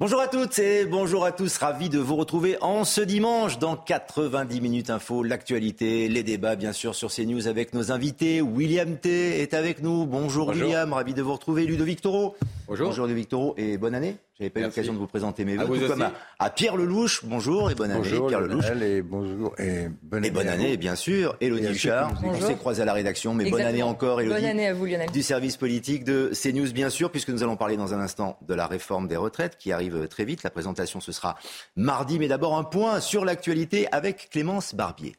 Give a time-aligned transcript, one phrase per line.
[0.00, 3.76] Bonjour à toutes et bonjour à tous, ravi de vous retrouver en ce dimanche dans
[3.76, 8.42] 90 minutes info, l'actualité, les débats bien sûr sur CNews avec nos invités.
[8.42, 10.04] William T est avec nous.
[10.04, 11.64] Bonjour, William, ravi de vous retrouver.
[11.64, 12.34] Ludovic Toro.
[12.66, 12.88] Bonjour.
[12.88, 14.16] Bonjour Ludovic Toro et bonne année.
[14.36, 17.24] J'avais pas eu l'occasion de vous présenter mes vous tout comme à, à Pierre Lelouch.
[17.24, 18.64] Bonjour et bonne année Bonjour Pierre Lelouch.
[18.64, 20.30] Lionel, et bonjour et bonne Et année.
[20.34, 21.36] bonne à année, bien sûr.
[21.40, 24.34] Elodie Et Huchard, on s'est croisés à la rédaction, mais bonne année encore, Elodie.
[24.40, 25.08] Bonne année à vous, Lionel.
[25.12, 28.54] Du service politique de CNews, bien sûr, puisque nous allons parler dans un instant de
[28.54, 30.42] la réforme des retraites qui arrive très vite.
[30.42, 31.36] La présentation, ce sera
[31.76, 35.14] mardi, mais d'abord un point sur l'actualité avec Clémence Barbier.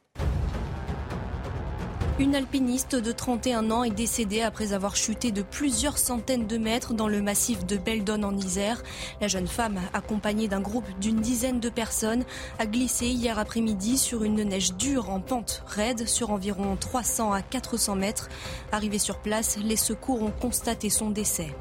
[2.17, 6.93] Une alpiniste de 31 ans est décédée après avoir chuté de plusieurs centaines de mètres
[6.93, 8.81] dans le massif de Beldon en Isère.
[9.19, 12.23] La jeune femme, accompagnée d'un groupe d'une dizaine de personnes,
[12.57, 17.41] a glissé hier après-midi sur une neige dure en pente raide sur environ 300 à
[17.41, 18.29] 400 mètres.
[18.71, 21.53] Arrivée sur place, les secours ont constaté son décès.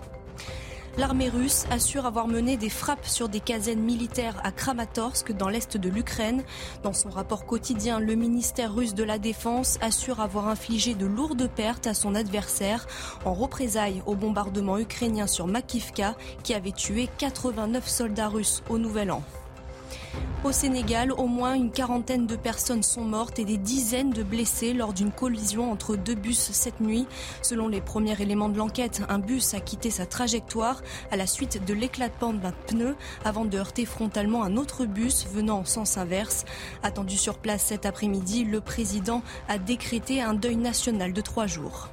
[0.97, 5.77] L'armée russe assure avoir mené des frappes sur des casernes militaires à Kramatorsk dans l'est
[5.77, 6.45] de l'Ukraine.
[6.84, 11.48] Dans son rapport quotidien, le ministère russe de la Défense assure avoir infligé de lourdes
[11.48, 12.86] pertes à son adversaire
[13.25, 16.14] en représailles au bombardement ukrainien sur Makivka
[16.45, 19.25] qui avait tué 89 soldats russes au Nouvel An.
[20.45, 24.75] Au Sénégal, au moins une quarantaine de personnes sont mortes et des dizaines de blessés
[24.75, 27.06] lors d'une collision entre deux bus cette nuit.
[27.41, 31.64] Selon les premiers éléments de l'enquête, un bus a quitté sa trajectoire à la suite
[31.64, 36.45] de l'éclatement d'un pneu avant de heurter frontalement un autre bus venant en sens inverse.
[36.83, 41.89] Attendu sur place cet après-midi, le président a décrété un deuil national de trois jours.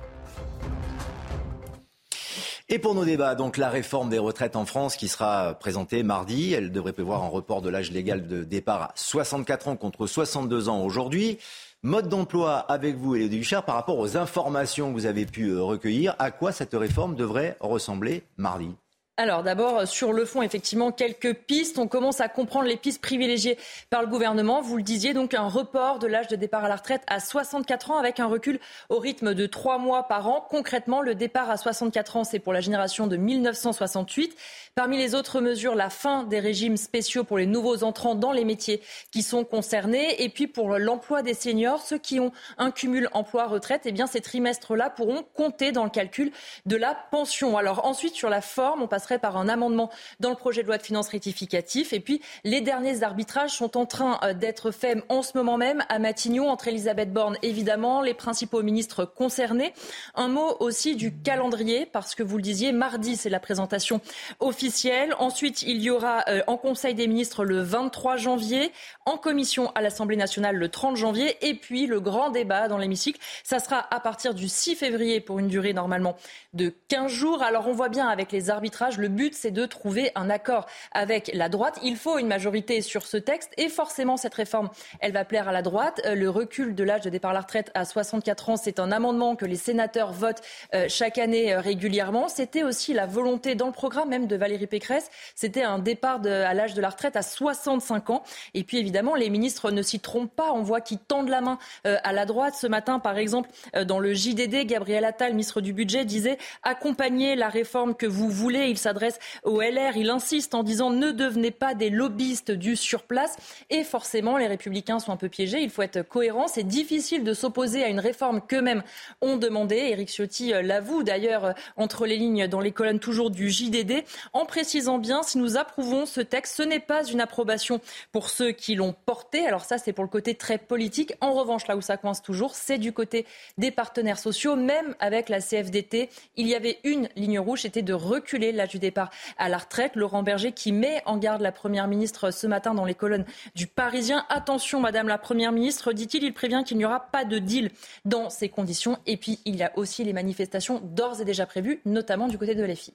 [2.73, 6.53] Et pour nos débats, donc la réforme des retraites en France qui sera présentée mardi,
[6.53, 10.69] elle devrait prévoir un report de l'âge légal de départ à 64 ans contre 62
[10.69, 11.37] ans aujourd'hui.
[11.83, 16.15] Mode d'emploi avec vous, Élodie Huchard, par rapport aux informations que vous avez pu recueillir,
[16.17, 18.69] à quoi cette réforme devrait ressembler mardi?
[19.17, 21.77] Alors d'abord, sur le fond, effectivement, quelques pistes.
[21.77, 23.57] On commence à comprendre les pistes privilégiées
[23.89, 24.61] par le gouvernement.
[24.61, 27.91] Vous le disiez, donc un report de l'âge de départ à la retraite à 64
[27.91, 30.47] ans avec un recul au rythme de trois mois par an.
[30.49, 34.35] Concrètement, le départ à 64 ans, c'est pour la génération de 1968.
[34.75, 38.45] Parmi les autres mesures, la fin des régimes spéciaux pour les nouveaux entrants dans les
[38.45, 40.23] métiers qui sont concernés.
[40.23, 44.21] Et puis pour l'emploi des seniors, ceux qui ont un cumul emploi-retraite, eh bien ces
[44.21, 46.31] trimestres-là pourront compter dans le calcul
[46.65, 47.57] de la pension.
[47.57, 48.87] Alors ensuite, sur la forme, on
[49.19, 49.89] par un amendement
[50.19, 51.93] dans le projet de loi de finances rectificatif.
[51.93, 55.83] Et puis les derniers arbitrages sont en train euh, d'être faits en ce moment même
[55.89, 59.73] à Matignon entre Elisabeth Borne, évidemment, les principaux ministres concernés.
[60.15, 64.01] Un mot aussi du calendrier, parce que vous le disiez, mardi, c'est la présentation
[64.39, 65.15] officielle.
[65.19, 68.71] Ensuite, il y aura euh, en Conseil des ministres le 23 janvier,
[69.05, 73.19] en commission à l'Assemblée nationale le 30 janvier, et puis le grand débat dans l'hémicycle,
[73.43, 76.15] ça sera à partir du 6 février pour une durée normalement
[76.53, 77.43] de 15 jours.
[77.43, 81.31] Alors on voit bien avec les arbitrages, le but c'est de trouver un accord avec
[81.33, 81.79] la droite.
[81.83, 84.69] Il faut une majorité sur ce texte et forcément cette réforme,
[84.99, 86.01] elle va plaire à la droite.
[86.05, 88.91] Euh, Le recul de l'âge de départ à la retraite à 64 ans, c'est un
[88.91, 90.41] amendement que les sénateurs votent
[90.73, 92.27] euh, chaque année euh, régulièrement.
[92.27, 96.53] C'était aussi la volonté dans le programme même de Valérie Pécresse, c'était un départ à
[96.53, 98.23] l'âge de la retraite à 65 ans.
[98.53, 100.51] Et puis évidemment, les ministres ne s'y trompent pas.
[100.53, 102.55] On voit qu'ils tendent la main à la droite.
[102.55, 103.49] Ce matin, par exemple,
[103.85, 108.69] dans le JDD, Gabriel Attal, ministre du Budget, disait accompagner la réforme que vous voulez.
[108.81, 109.95] S'adresse au LR.
[109.95, 113.37] Il insiste en disant ne devenez pas des lobbyistes du surplace.
[113.69, 115.61] Et forcément, les républicains sont un peu piégés.
[115.61, 116.47] Il faut être cohérent.
[116.47, 118.83] C'est difficile de s'opposer à une réforme qu'eux-mêmes
[119.21, 119.75] ont demandé.
[119.75, 124.03] Éric Ciotti euh, l'avoue d'ailleurs euh, entre les lignes dans les colonnes toujours du JDD
[124.33, 128.51] en précisant bien si nous approuvons ce texte, ce n'est pas une approbation pour ceux
[128.51, 129.45] qui l'ont porté.
[129.45, 131.13] Alors ça, c'est pour le côté très politique.
[131.21, 133.25] En revanche, là où ça coince toujours, c'est du côté
[133.57, 134.55] des partenaires sociaux.
[134.55, 138.79] Même avec la CFDT, il y avait une ligne rouge, c'était de reculer l'âge du
[138.79, 139.95] départ à la retraite.
[139.95, 143.25] Laurent Berger qui met en garde la Première ministre ce matin dans les colonnes
[143.55, 144.25] du Parisien.
[144.29, 147.71] Attention, Madame la Première ministre, dit-il, il prévient qu'il n'y aura pas de deal
[148.05, 148.97] dans ces conditions.
[149.05, 152.55] Et puis, il y a aussi les manifestations d'ores et déjà prévues, notamment du côté
[152.55, 152.93] de LFI.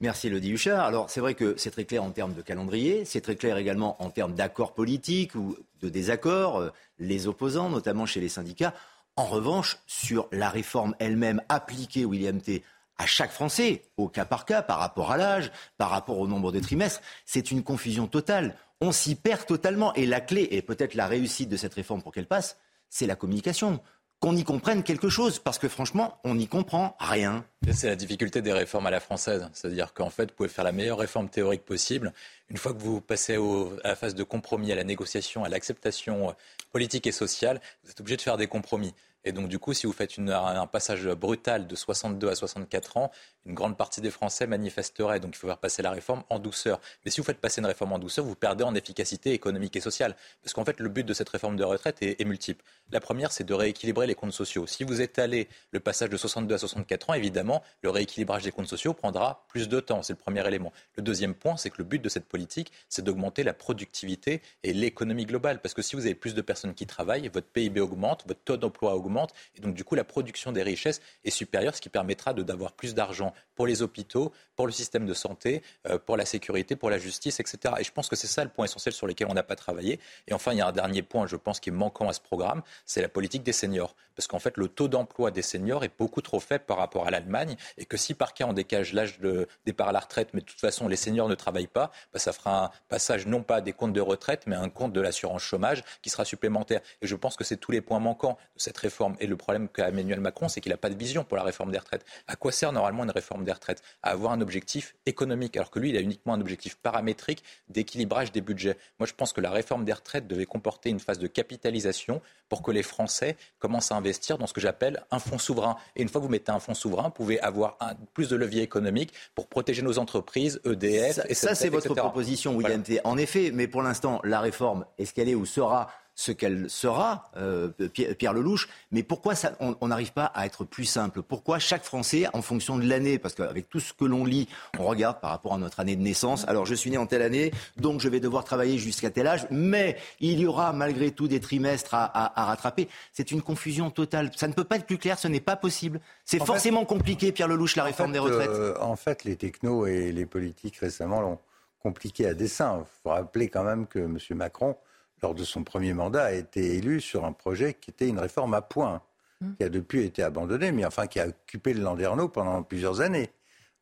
[0.00, 0.84] Merci Elodie Huchard.
[0.84, 4.02] Alors c'est vrai que c'est très clair en termes de calendrier, c'est très clair également
[4.02, 8.74] en termes d'accords politiques ou de désaccords, euh, les opposants, notamment chez les syndicats.
[9.16, 12.64] En revanche, sur la réforme elle-même appliquée, William T.,
[12.96, 16.52] à chaque Français, au cas par cas, par rapport à l'âge, par rapport au nombre
[16.52, 18.56] de trimestres, c'est une confusion totale.
[18.80, 19.92] On s'y perd totalement.
[19.94, 22.56] Et la clé, et peut-être la réussite de cette réforme pour qu'elle passe,
[22.88, 23.80] c'est la communication.
[24.24, 27.44] qu'on y comprenne quelque chose, parce que franchement, on n'y comprend rien.
[27.70, 29.50] C'est la difficulté des réformes à la française.
[29.52, 32.10] C'est-à-dire qu'en fait, vous pouvez faire la meilleure réforme théorique possible.
[32.48, 36.34] Une fois que vous passez à la phase de compromis, à la négociation, à l'acceptation
[36.72, 38.94] politique et sociale, vous êtes obligé de faire des compromis.
[39.24, 43.10] Et donc, du coup, si vous faites un passage brutal de 62 à 64 ans,
[43.46, 45.18] une grande partie des Français manifesteraient.
[45.18, 46.80] Donc, il faut faire passer la réforme en douceur.
[47.04, 49.80] Mais si vous faites passer une réforme en douceur, vous perdez en efficacité économique et
[49.80, 50.14] sociale.
[50.42, 52.64] Parce qu'en fait, le but de cette réforme de retraite est, multiple.
[52.90, 54.66] La première, c'est de rééquilibrer les comptes sociaux.
[54.66, 58.66] Si vous étalez le passage de 62 à 64 ans, évidemment, le rééquilibrage des comptes
[58.66, 60.02] sociaux prendra plus de temps.
[60.02, 60.72] C'est le premier élément.
[60.96, 64.72] Le deuxième point, c'est que le but de cette politique, c'est d'augmenter la productivité et
[64.72, 65.60] l'économie globale.
[65.60, 68.56] Parce que si vous avez plus de personnes qui travaillent, votre PIB augmente, votre taux
[68.56, 69.13] d'emploi augmente
[69.56, 72.94] et donc, du coup, la production des richesses est supérieure, ce qui permettra d'avoir plus
[72.94, 76.98] d'argent pour les hôpitaux, pour le système de santé, euh, pour la sécurité, pour la
[76.98, 77.74] justice, etc.
[77.78, 80.00] Et je pense que c'est ça le point essentiel sur lequel on n'a pas travaillé.
[80.26, 82.20] Et enfin, il y a un dernier point, je pense, qui est manquant à ce
[82.20, 83.94] programme, c'est la politique des seniors.
[84.16, 87.10] Parce qu'en fait, le taux d'emploi des seniors est beaucoup trop faible par rapport à
[87.10, 87.56] l'Allemagne.
[87.78, 90.46] Et que si par cas on décage l'âge de départ à la retraite, mais de
[90.46, 93.72] toute façon les seniors ne travaillent pas, bah, ça fera un passage non pas des
[93.72, 96.80] comptes de retraite, mais un compte de l'assurance chômage qui sera supplémentaire.
[97.02, 99.03] Et je pense que c'est tous les points manquants de cette réforme.
[99.20, 101.70] Et le problème qu'a Emmanuel Macron, c'est qu'il n'a pas de vision pour la réforme
[101.70, 102.04] des retraites.
[102.26, 103.82] À quoi sert normalement une réforme des retraites?
[104.02, 108.32] À avoir un objectif économique, alors que lui, il a uniquement un objectif paramétrique d'équilibrage
[108.32, 108.76] des budgets.
[108.98, 112.62] Moi, je pense que la réforme des retraites devait comporter une phase de capitalisation pour
[112.62, 115.76] que les Français commencent à investir dans ce que j'appelle un fonds souverain.
[115.96, 118.36] Et une fois que vous mettez un fonds souverain, vous pouvez avoir un, plus de
[118.36, 121.16] leviers économiques pour protéger nos entreprises, EDF.
[121.16, 123.00] Ça, et ça c'est votre proposition, William T.
[123.04, 127.30] En effet, mais pour l'instant, la réforme, est-ce qu'elle est ou sera ce qu'elle sera,
[127.36, 127.70] euh,
[128.18, 131.22] Pierre Lelouch, mais pourquoi ça, on n'arrive pas à être plus simple?
[131.22, 134.84] Pourquoi chaque Français, en fonction de l'année, parce qu'avec tout ce que l'on lit, on
[134.84, 137.52] regarde par rapport à notre année de naissance, alors je suis né en telle année,
[137.76, 141.40] donc je vais devoir travailler jusqu'à tel âge, mais il y aura malgré tout des
[141.40, 142.88] trimestres à, rattraper.
[143.12, 144.30] C'est une confusion totale.
[144.36, 146.00] Ça ne peut pas être plus clair, ce n'est pas possible.
[146.24, 148.50] C'est forcément compliqué, Pierre Lelouch, la réforme des retraites.
[148.50, 151.38] Euh, en fait, les technos et les politiques récemment l'ont
[151.82, 152.78] compliqué à dessein.
[152.80, 154.18] Il faut rappeler quand même que M.
[154.30, 154.76] Macron
[155.24, 158.52] lors de son premier mandat, a été élu sur un projet qui était une réforme
[158.52, 159.00] à point,
[159.40, 159.54] mmh.
[159.54, 163.30] qui a depuis été abandonné, mais enfin qui a occupé le Landerneau pendant plusieurs années.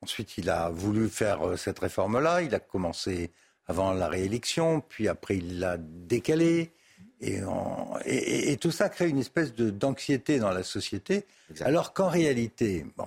[0.02, 2.42] Ensuite, il a voulu faire euh, cette réforme-là.
[2.42, 3.32] Il a commencé
[3.66, 6.70] avant la réélection, puis après il l'a décalé.
[7.20, 7.40] Et,
[8.04, 11.24] et, tout ça crée une espèce d'anxiété dans la société,
[11.60, 13.06] alors qu'en réalité, bon,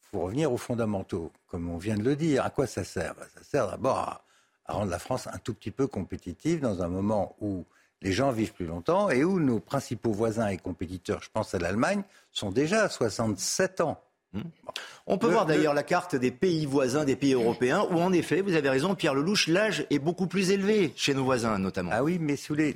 [0.00, 2.44] faut revenir aux fondamentaux, comme on vient de le dire.
[2.44, 3.14] À quoi ça sert?
[3.14, 4.25] Ben, Ça sert d'abord à
[4.68, 7.64] à rendre la France un tout petit peu compétitive dans un moment où
[8.02, 11.58] les gens vivent plus longtemps et où nos principaux voisins et compétiteurs, je pense à
[11.58, 12.02] l'Allemagne,
[12.32, 14.00] sont déjà à 67 ans.
[14.32, 14.42] Hmm.
[15.06, 18.40] On peut voir d'ailleurs la carte des pays voisins, des pays européens, où en effet,
[18.40, 21.90] vous avez raison, Pierre Lelouch, l'âge est beaucoup plus élevé chez nos voisins notamment.
[21.92, 22.74] Ah oui, mais les,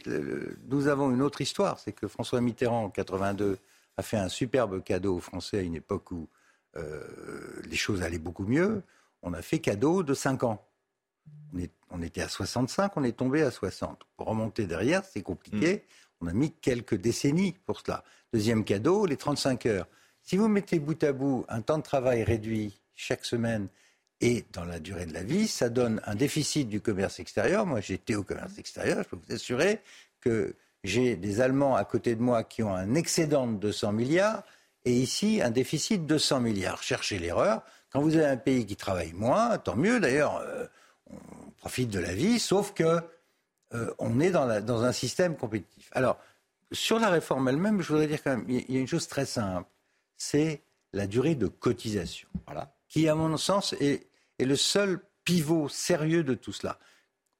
[0.68, 3.58] nous avons une autre histoire, c'est que François Mitterrand, en 82,
[3.96, 6.28] a fait un superbe cadeau aux Français à une époque où
[6.76, 7.02] euh,
[7.64, 8.82] les choses allaient beaucoup mieux.
[9.22, 10.64] On a fait cadeau de 5 ans.
[11.92, 14.02] On, était à 65, on est tombé à 60.
[14.16, 15.74] Pour remonter derrière, c'est compliqué.
[15.74, 15.80] Mm.
[16.20, 18.04] On a mis quelques décennies pour cela.
[18.32, 19.88] Deuxième cadeau, les 35 heures.
[20.22, 23.68] Si vous mettez bout à bout un temps de travail réduit chaque semaine
[24.20, 27.66] et dans la durée de la vie, ça donne un déficit du commerce extérieur.
[27.66, 29.80] Moi, j'étais au commerce extérieur, je peux vous assurer
[30.20, 30.54] que
[30.84, 34.44] j'ai des Allemands à côté de moi qui ont un excédent de 200 milliards
[34.84, 36.82] et ici un déficit de 100 milliards.
[36.82, 37.62] Cherchez l'erreur.
[37.92, 40.36] Quand vous avez un pays qui travaille moins, tant mieux d'ailleurs.
[40.36, 40.66] Euh,
[41.12, 43.00] on profite de la vie, sauf que
[43.74, 45.88] euh, on est dans, un système compétitif.
[45.92, 46.18] Alors,
[46.72, 49.26] sur la réforme elle-même, je voudrais dire quand même, il y a une chose très
[49.26, 49.68] simple,
[50.16, 50.62] c'est
[50.92, 54.06] la durée de cotisation, voilà, qui, à mon sens, est,
[54.38, 56.78] le seul pivot sérieux de tout cela.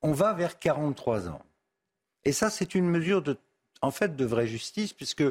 [0.03, 1.43] On va vers 43 ans.
[2.25, 3.37] Et ça, c'est une mesure de,
[3.83, 5.25] en fait, de vraie justice, puisque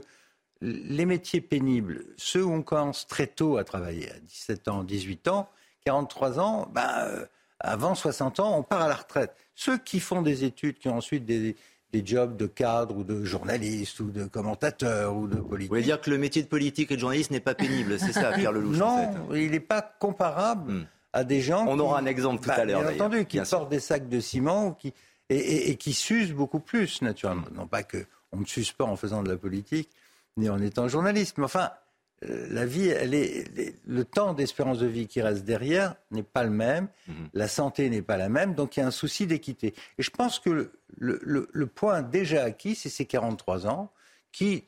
[0.61, 5.27] les métiers pénibles, ceux où on commence très tôt à travailler, à 17 ans, 18
[5.29, 5.49] ans,
[5.85, 7.27] 43 ans, ben,
[7.59, 9.35] avant 60 ans, on part à la retraite.
[9.55, 11.55] Ceux qui font des études, qui ont ensuite des,
[12.05, 15.69] jobs de cadre ou de journaliste ou de commentateur ou de politique.
[15.69, 18.13] Vous voulez dire que le métier de politique et de journaliste n'est pas pénible, c'est
[18.13, 20.87] ça, Pierre Lelouch Non, il n'est pas comparable hmm.
[21.13, 21.65] à des gens.
[21.67, 22.83] On aura un exemple tout à bah, l'heure.
[22.83, 24.93] Bien entendu, qui portent des sacs de ciment ou qui,
[25.29, 27.47] et, qui s'usent beaucoup plus, naturellement.
[27.53, 29.89] Non pas qu'on ne s'use pas en faisant de la politique,
[30.37, 31.71] ni en étant journaliste, mais enfin,
[32.21, 36.49] la vie, elle est, le temps d'espérance de vie qui reste derrière n'est pas le
[36.49, 37.29] même, mhm.
[37.33, 39.73] la santé n'est pas la même, donc il y a un souci d'équité.
[39.97, 43.91] Et je pense que le, point déjà acquis, c'est ces 43 ans
[44.33, 44.65] qui,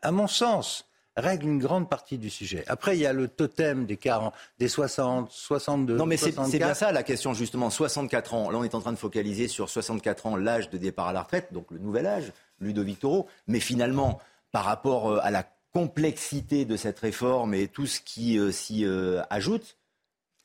[0.00, 2.64] à mon sens, règlent une grande partie du sujet.
[2.66, 5.96] Après, il y a le totem des 40, des 60, 62.
[5.96, 7.68] Non, mais c'est bien ça la question, justement.
[7.68, 8.50] 64 ans.
[8.50, 11.22] Là, on est en train de focaliser sur 64 ans, l'âge de départ à la
[11.22, 13.26] retraite, donc le nouvel âge, Ludovic Toro.
[13.48, 14.18] Mais finalement,
[14.50, 18.84] par rapport euh, à la complexité de cette réforme et tout ce qui euh, s'y
[18.84, 19.76] euh, ajoute,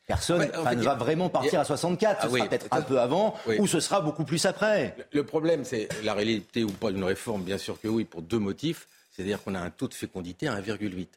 [0.07, 2.21] Personne ne va vraiment partir à 64.
[2.21, 4.95] Ce ah sera peut-être un peu avant ou ce sera beaucoup plus après.
[5.11, 8.37] Le problème, c'est la réalité ou pas d'une réforme, bien sûr que oui, pour deux
[8.37, 8.87] motifs.
[9.11, 11.07] C'est-à-dire qu'on a un taux de fécondité à 1,8.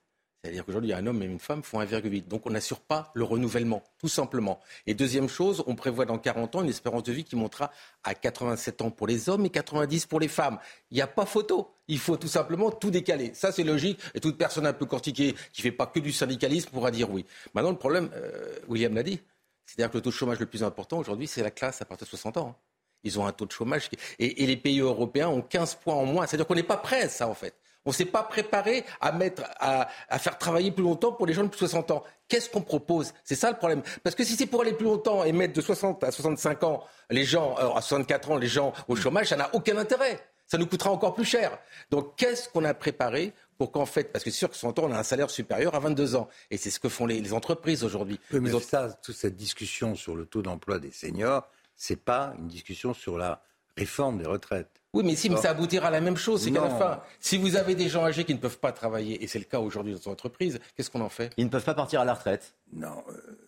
[0.43, 2.29] C'est-à-dire qu'aujourd'hui, un homme et une femme font 1,8.
[2.29, 4.61] Donc on n'assure pas le renouvellement, tout simplement.
[4.87, 7.73] Et deuxième chose, on prévoit dans 40 ans une espérance de vie qui montera
[8.05, 10.59] à 87 ans pour les hommes et 90 pour les femmes.
[10.93, 11.75] Il n'y a pas photo.
[11.89, 13.33] Il faut tout simplement tout décaler.
[13.35, 13.99] Ça, c'est logique.
[14.15, 17.11] Et toute personne un peu cortiquée qui ne fait pas que du syndicalisme pourra dire
[17.11, 17.27] oui.
[17.55, 19.21] Maintenant, le problème, euh, William l'a dit,
[19.67, 22.07] c'est-à-dire que le taux de chômage le plus important aujourd'hui, c'est la classe à partir
[22.07, 22.55] de 60 ans.
[23.03, 23.91] Ils ont un taux de chômage.
[24.21, 26.27] Et, et les pays européens ont 15 points en moins.
[26.27, 27.55] C'est-à-dire qu'on n'est pas prêt à ça, en fait.
[27.89, 31.43] On ne s'est pas préparé à, mettre, à, faire travailler plus longtemps pour les gens
[31.43, 32.05] de plus de 60 ans.
[32.29, 33.15] Qu'est-ce qu'on propose?
[33.25, 33.81] C'est ça le problème.
[34.03, 36.85] Parce que si c'est pour aller plus longtemps et mettre de 60 à 65 ans
[37.09, 40.21] les gens, euh, à 64 ans les gens au chômage, ça n'a aucun intérêt.
[40.47, 41.59] Ça nous coûtera encore plus cher.
[41.91, 44.83] Donc qu'est-ce qu'on a préparé pour qu'en fait, parce que c'est sûr que 60 ans,
[44.91, 46.29] on a un salaire supérieur à 22 ans.
[46.51, 48.21] Et c'est ce que font les, entreprises aujourd'hui.
[48.33, 52.93] mais ça, toute cette discussion sur le taux d'emploi des seniors, c'est pas une discussion
[52.93, 53.43] sur la
[53.79, 54.71] réforme des retraites.
[54.95, 56.43] Oui, mais si, mais ça aboutira à la même chose.
[56.43, 59.23] C'est qu'à la fin, si vous avez des gens âgés qui ne peuvent pas travailler,
[59.23, 61.31] et c'est le cas aujourd'hui dans notre entreprise, qu'est-ce qu'on en fait?
[61.37, 62.55] Ils ne peuvent pas partir à la retraite.
[62.73, 63.05] Non.
[63.11, 63.39] Euh...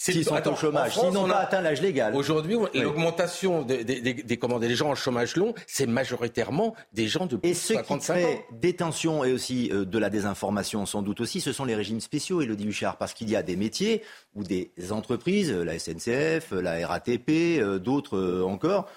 [0.00, 2.16] S'ils sont au chômage, s'ils n'ont pas atteint l'âge légal.
[2.16, 7.50] Aujourd'hui, l'augmentation des, des, des, gens en chômage long, c'est majoritairement des gens de plus
[7.50, 11.42] Et ce qui fait des tensions et aussi euh, de la désinformation, sans doute aussi,
[11.42, 14.02] ce sont les régimes spéciaux, Elodie Huchard, parce qu'il y a des métiers
[14.34, 17.28] ou des entreprises, la SNCF, la RATP,
[17.60, 18.88] euh, d'autres euh, encore,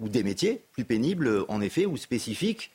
[0.00, 2.70] ou des métiers plus pénibles, en effet, ou spécifiques,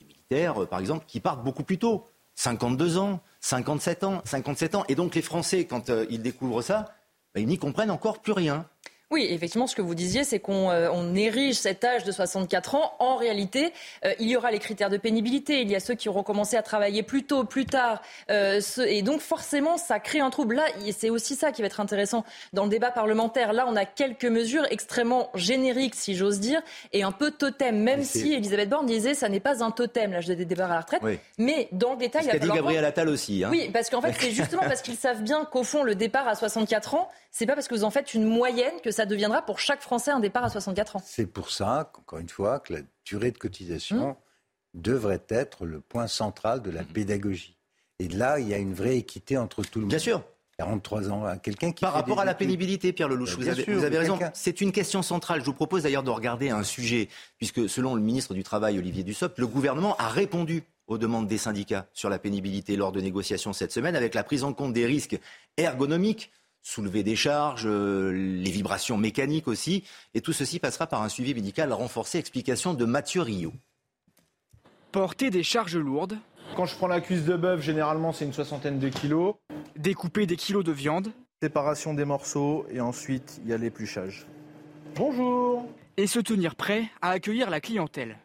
[0.00, 2.06] les militaires, euh, par exemple, qui partent beaucoup plus tôt,
[2.36, 4.84] 52 ans, 57 ans, 57 ans.
[4.88, 6.94] Et donc les Français, quand euh, ils découvrent ça,
[7.34, 8.66] ben, ils n'y comprennent encore plus rien.
[9.14, 12.94] Oui, effectivement, ce que vous disiez, c'est qu'on euh, érige cet âge de 64 ans.
[12.98, 13.72] En réalité,
[14.04, 15.60] euh, il y aura les critères de pénibilité.
[15.60, 18.02] Il y a ceux qui auront commencé à travailler plus tôt, plus tard.
[18.32, 20.56] Euh, et donc, forcément, ça crée un trouble.
[20.56, 23.52] Là, c'est aussi ça qui va être intéressant dans le débat parlementaire.
[23.52, 26.60] Là, on a quelques mesures extrêmement génériques, si j'ose dire,
[26.92, 30.26] et un peu totem, même si Elisabeth Borne disait ça n'est pas un totem, l'âge
[30.26, 31.02] de départ à la retraite.
[31.38, 33.44] Mais dans le détail, il y a dit Gabriel Attal aussi.
[33.44, 33.48] Hein.
[33.52, 36.34] Oui, parce qu'en fait, c'est justement parce qu'ils savent bien qu'au fond, le départ à
[36.34, 39.58] 64 ans, c'est pas parce que vous en faites une moyenne que ça deviendra pour
[39.58, 41.02] chaque Français un départ à 64 ans.
[41.04, 44.16] C'est pour ça, encore une fois, que la durée de cotisation mmh.
[44.74, 46.86] devrait être le point central de la mmh.
[46.86, 47.58] pédagogie.
[47.98, 49.90] Et là, il y a une vraie équité entre tout le monde.
[49.90, 50.22] Bien sûr.
[50.58, 51.80] 43 ans, hein, quelqu'un qui.
[51.80, 54.16] Par rapport à la pénibilité, Pierre Lelouch, vous, avez, vous avez raison.
[54.32, 55.40] C'est une question centrale.
[55.40, 59.02] Je vous propose d'ailleurs de regarder un sujet, puisque selon le ministre du Travail, Olivier
[59.02, 63.52] Dussopt, le gouvernement a répondu aux demandes des syndicats sur la pénibilité lors de négociations
[63.52, 65.18] cette semaine, avec la prise en compte des risques
[65.56, 66.30] ergonomiques
[66.64, 69.84] soulever des charges, euh, les vibrations mécaniques aussi.
[70.14, 72.18] Et tout ceci passera par un suivi médical renforcé.
[72.18, 73.52] Explication de Mathieu Rio.
[74.90, 76.18] Porter des charges lourdes.
[76.56, 79.34] Quand je prends la cuisse de bœuf, généralement c'est une soixantaine de kilos.
[79.76, 81.12] Découper des kilos de viande.
[81.42, 84.26] Séparation des morceaux et ensuite il y a l'épluchage.
[84.94, 88.16] Bonjour Et se tenir prêt à accueillir la clientèle.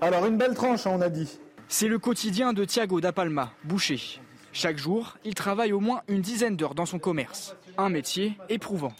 [0.00, 1.38] Alors une belle tranche, hein, on a dit.
[1.68, 4.20] C'est le quotidien de Thiago da Palma, boucher.
[4.52, 7.56] Chaque jour, il travaille au moins une dizaine d'heures dans son commerce.
[7.76, 8.92] Un métier éprouvant.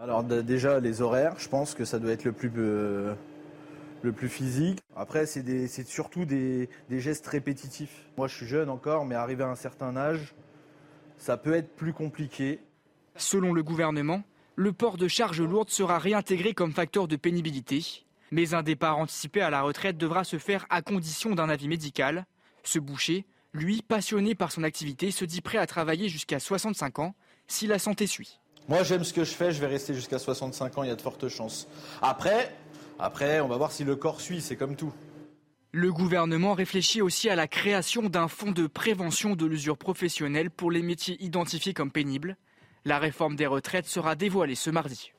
[0.00, 3.14] Alors déjà les horaires, je pense que ça doit être le plus, euh,
[4.02, 4.80] le plus physique.
[4.96, 8.06] Après c'est surtout des, des, gestes répétitifs.
[8.16, 10.34] Moi je suis jeune encore, mais arrivé à un certain âge,
[11.16, 12.60] ça peut être plus compliqué.
[13.16, 14.22] Selon le gouvernement,
[14.54, 18.04] le port de charges lourdes sera réintégré comme facteur de pénibilité.
[18.30, 22.26] Mais un départ anticipé à la retraite devra se faire à condition d'un avis médical.
[22.62, 27.14] Ce boucher lui, passionné par son activité, se dit prêt à travailler jusqu'à 65 ans
[27.48, 28.38] si la santé suit.
[28.68, 30.96] Moi, j'aime ce que je fais, je vais rester jusqu'à 65 ans, il y a
[30.96, 31.66] de fortes chances.
[32.02, 32.54] Après,
[32.98, 34.92] après, on va voir si le corps suit, c'est comme tout.
[35.72, 40.70] Le gouvernement réfléchit aussi à la création d'un fonds de prévention de l'usure professionnelle pour
[40.70, 42.36] les métiers identifiés comme pénibles.
[42.84, 45.12] La réforme des retraites sera dévoilée ce mardi.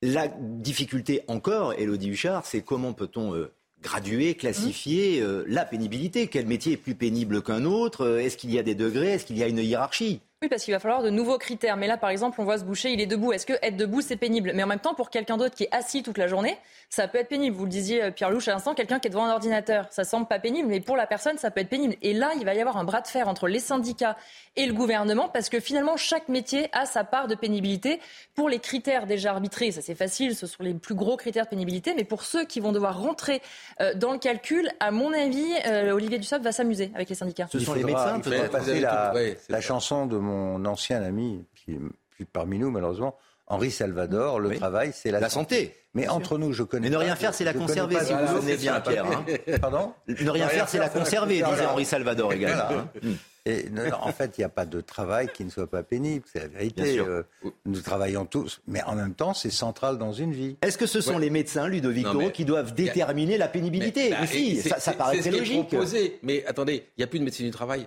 [0.00, 6.26] La difficulté encore, Elodie Huchard, c'est comment peut-on euh, graduer, classifier euh, la pénibilité?
[6.26, 8.06] Quel métier est plus pénible qu'un autre?
[8.06, 9.12] Euh, Est-ce qu'il y a des degrés?
[9.12, 10.20] Est-ce qu'il y a une hiérarchie?
[10.42, 11.76] Oui, parce qu'il va falloir de nouveaux critères.
[11.76, 13.32] Mais là, par exemple, on voit ce boucher, il est debout.
[13.32, 14.52] Est-ce que être debout, c'est pénible?
[14.54, 16.58] Mais en même temps, pour quelqu'un d'autre qui est assis toute la journée,
[16.90, 17.56] ça peut être pénible.
[17.56, 19.86] Vous le disiez, euh, Pierre Louche, à l'instant, quelqu'un qui est devant un ordinateur.
[19.90, 21.94] Ça semble pas pénible, mais pour la personne, ça peut être pénible.
[22.02, 24.16] Et là, il va y avoir un bras de fer entre les syndicats
[24.56, 28.00] et le gouvernement, parce que finalement, chaque métier a sa part de pénibilité.
[28.34, 31.50] Pour les critères déjà arbitrés, ça c'est facile, ce sont les plus gros critères de
[31.50, 31.94] pénibilité.
[31.94, 33.42] Mais pour ceux qui vont devoir rentrer
[33.80, 37.46] euh, dans le calcul, à mon avis, euh, Olivier Dussopt va s'amuser avec les syndicats.
[37.52, 38.58] Ce sont les médecins, peut-être.
[38.80, 39.12] la,
[39.48, 40.31] la chanson de mon
[40.64, 45.28] ancien ami qui est plus parmi nous malheureusement, Henri Salvador, le travail, c'est la, la
[45.28, 45.74] santé.
[45.94, 46.88] Mais entre nous, je connais.
[46.88, 49.04] Mais ne rien faire, c'est la conserver, si vous vous souvenez bien, Pierre.
[49.04, 49.24] Hein.
[49.60, 49.92] Pardon?
[50.08, 52.62] Ne rien faire, c'est la conserver, disait Henri Salvador également.
[52.70, 53.10] Hein.
[53.44, 53.66] Et
[54.00, 56.46] en fait, il n'y a pas de travail qui ne soit pas pénible, c'est la
[56.46, 56.98] vérité.
[57.00, 57.24] Euh,
[57.66, 60.56] nous travaillons tous, mais en même temps, c'est central dans une vie.
[60.62, 64.26] Est-ce que ce sont les médecins, Ludovic Toro, qui doivent déterminer la pénibilité bah,
[64.62, 65.68] ça, ça paraît très logique.
[65.68, 66.20] Proposé.
[66.22, 67.86] Mais attendez, il n'y a plus de médecine du travail?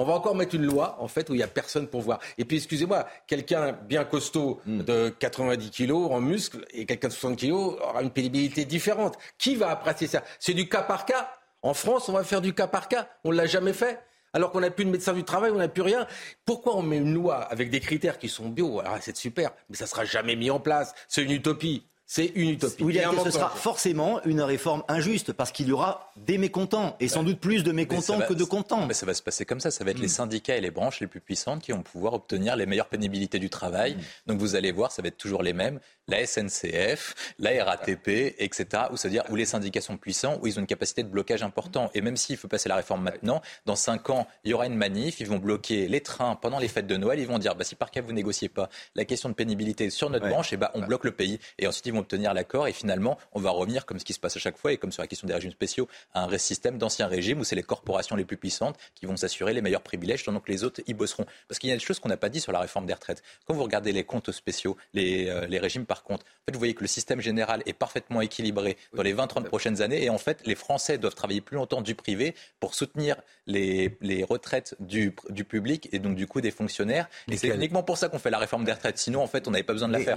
[0.00, 2.20] On va encore mettre une loi, en fait, où il n'y a personne pour voir.
[2.38, 4.82] Et puis, excusez-moi, quelqu'un bien costaud hmm.
[4.82, 9.18] de 90 kilos en muscle et quelqu'un de 60 kilos aura une pénibilité différente.
[9.38, 10.22] Qui va apprécier ça?
[10.38, 11.28] C'est du cas par cas.
[11.62, 13.08] En France, on va faire du cas par cas.
[13.24, 13.98] On ne l'a jamais fait
[14.34, 16.06] alors qu'on n'a plus de médecin du travail, on n'a plus rien.
[16.44, 18.78] Pourquoi on met une loi avec des critères qui sont bio?
[18.80, 20.94] Alors c'est super, mais ça ne sera jamais mis en place.
[21.08, 21.82] C'est une utopie.
[22.10, 22.84] C'est une utopie.
[23.22, 27.38] Ce sera forcément une réforme injuste parce qu'il y aura des mécontents et sans doute
[27.38, 28.86] plus de mécontents que de contents.
[28.86, 29.70] Mais ça va se passer comme ça.
[29.70, 30.08] Ça va être les mm.
[30.10, 33.50] syndicats et les branches les plus puissantes qui vont pouvoir obtenir les meilleures pénibilités du
[33.50, 33.94] travail.
[33.94, 34.00] Mm.
[34.28, 35.80] Donc vous allez voir, ça va être toujours les mêmes.
[36.08, 38.66] La SNCF, la RATP, etc.
[38.90, 41.90] Où dire où les syndicats sont puissants, où ils ont une capacité de blocage important.
[41.94, 44.74] Et même s'il faut passer la réforme maintenant, dans cinq ans, il y aura une
[44.74, 45.20] manif.
[45.20, 47.20] Ils vont bloquer les trains pendant les fêtes de Noël.
[47.20, 50.10] Ils vont dire bah, si par cas vous négociez pas la question de pénibilité sur
[50.10, 51.38] notre branche, et eh ben, on bloque le pays.
[51.58, 54.20] Et ensuite ils vont obtenir l'accord et finalement on va revenir comme ce qui se
[54.20, 56.78] passe à chaque fois et comme sur la question des régimes spéciaux à un système
[56.78, 60.24] d'ancien régime où c'est les corporations les plus puissantes qui vont s'assurer les meilleurs privilèges
[60.24, 61.26] tandis que les autres y bosseront.
[61.48, 63.22] Parce qu'il y a des choses qu'on n'a pas dit sur la réforme des retraites.
[63.46, 66.58] Quand vous regardez les comptes spéciaux, les, euh, les régimes par compte, en fait, vous
[66.58, 70.18] voyez que le système général est parfaitement équilibré dans les 20-30 prochaines années et en
[70.18, 75.14] fait les Français doivent travailler plus longtemps du privé pour soutenir les, les retraites du,
[75.30, 77.08] du, public et donc du coup des fonctionnaires.
[77.30, 78.98] Et c'est uniquement pour ça qu'on fait la réforme des retraites.
[78.98, 80.16] Sinon en fait on n'avait pas besoin de la faire.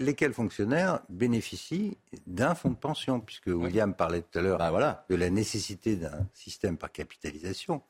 [0.00, 1.96] lesquels fonctionnaires bénéficient
[2.26, 6.26] d'un fonds de pension, puisque William parlait tout à l'heure bah, de la nécessité d'un
[6.34, 7.82] système par capitalisation.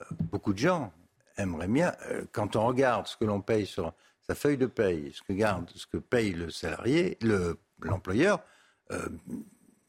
[0.00, 0.92] Euh, beaucoup de gens
[1.36, 3.92] aimeraient bien, euh, quand on regarde ce que l'on paye sur
[4.28, 7.18] sa feuille de paye, ce que, garde, ce que paye le salarié,
[7.80, 8.40] l'employeur,
[8.92, 9.08] euh,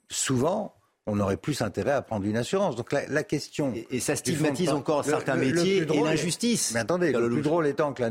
[0.09, 2.75] souvent, on aurait plus intérêt à prendre une assurance.
[2.75, 3.73] Donc la, question.
[3.89, 6.71] Et, ça stigmatise encore certains métiers et l'injustice.
[6.73, 8.03] Mais attendez, le, plus drôle étant que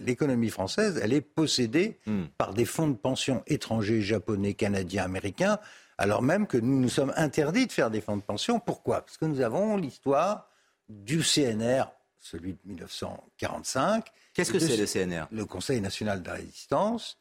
[0.00, 2.24] l'économie française, elle est possédée hmm.
[2.38, 5.58] par des fonds de pension étrangers, japonais, canadiens, américains,
[5.98, 8.58] alors même que nous nous sommes interdits de faire des fonds de pension.
[8.58, 9.02] Pourquoi?
[9.02, 10.48] Parce que nous avons l'histoire
[10.88, 11.84] du CNR,
[12.18, 14.06] celui de 1945.
[14.34, 17.18] Qu'est-ce que c'est le CNR Le Conseil national de la résistance.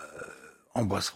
[0.00, 0.04] Euh,
[0.74, 1.12] Ambroise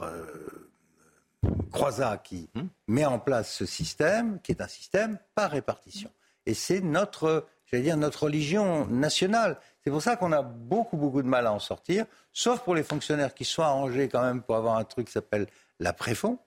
[1.73, 2.67] Croizat qui hmm?
[2.89, 6.11] met en place ce système, qui est un système par répartition.
[6.47, 9.59] Et c'est notre, j'allais dire, notre religion nationale.
[9.85, 12.83] C'est pour ça qu'on a beaucoup, beaucoup de mal à en sortir, sauf pour les
[12.83, 15.47] fonctionnaires qui sont arrangés quand même pour avoir un truc qui s'appelle
[15.79, 16.39] la préfond,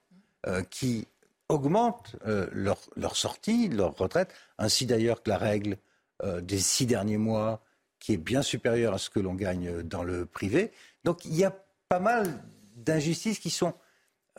[0.47, 1.07] euh, qui
[1.49, 5.77] augmente euh, leur, leur, sortie, leur retraite, ainsi d'ailleurs que la règle
[6.23, 7.61] euh, des six derniers mois,
[8.03, 10.71] qui est bien supérieure à ce que l'on gagne dans le privé.
[11.05, 11.55] Donc il y a
[11.87, 12.43] pas mal
[12.75, 13.73] d'injustices qui sont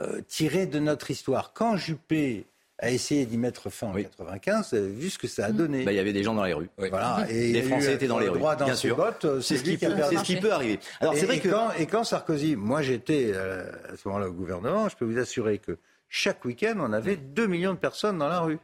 [0.01, 1.55] euh, tiré de notre histoire.
[1.55, 2.45] Quand Juppé
[2.79, 5.57] a essayé d'y mettre fin en 1995, vous avez vu ce que ça a mm.
[5.57, 5.85] donné.
[5.85, 6.69] Bah, il y avait des gens dans les rues.
[6.77, 7.25] Voilà.
[7.31, 8.39] Et les Français étaient dans les rues.
[8.39, 8.99] Bien sûr.
[9.41, 10.79] C'est ce, qui peut, ce qui peut arriver.
[11.01, 11.49] Alors, et, vrai que...
[11.49, 15.19] quand, et quand Sarkozy, moi j'étais euh, à ce moment-là au gouvernement, je peux vous
[15.19, 15.79] assurer que
[16.11, 18.59] chaque week-end, on avait 2 millions de personnes dans la rue.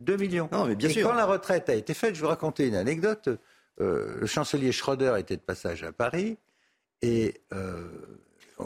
[0.00, 0.48] 2 millions.
[0.50, 2.74] Non, mais bien et quand la retraite a été faite, je vais vous raconter une
[2.74, 3.28] anecdote.
[3.82, 6.38] Euh, le chancelier Schroeder était de passage à Paris
[7.02, 7.40] et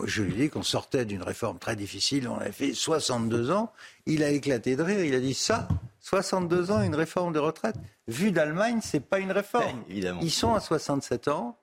[0.05, 3.73] je lui dis qu'on sortait d'une réforme très difficile, on avait fait 62 ans.
[4.05, 5.69] Il a éclaté de rire, il a dit ça,
[6.01, 7.77] 62 ans, une réforme de retraite?
[8.09, 9.83] Vu d'Allemagne, c'est pas une réforme.
[9.89, 10.21] évidemment.
[10.23, 11.59] Ils sont à 67 ans.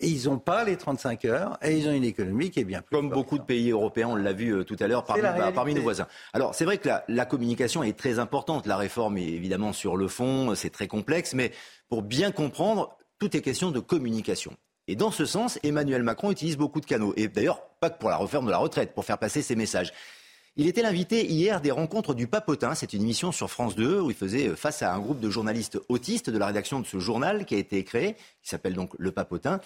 [0.00, 2.80] Et ils n'ont pas les 35 heures et ils ont une économie qui est bien
[2.80, 5.52] plus Comme beaucoup de pays européens, on l'a vu euh, tout à l'heure parmi, bah,
[5.54, 6.06] parmi, nos voisins.
[6.32, 8.66] Alors c'est vrai que la, la, communication est très importante.
[8.66, 11.52] La réforme est évidemment sur le fond, c'est très complexe, mais
[11.88, 14.56] pour bien comprendre, tout est question de communication.
[14.88, 17.12] Et dans ce sens, Emmanuel Macron utilise beaucoup de canaux.
[17.16, 19.92] Et d'ailleurs, pas que pour la réforme de la retraite, pour faire passer ses messages.
[20.56, 22.74] Il était l'invité hier des rencontres du Papotin.
[22.74, 25.78] C'est une émission sur France 2 où il faisait face à un groupe de journalistes
[25.88, 29.12] autistes de la rédaction de ce journal qui a été créé, qui s'appelle donc Le
[29.12, 29.60] Papotin.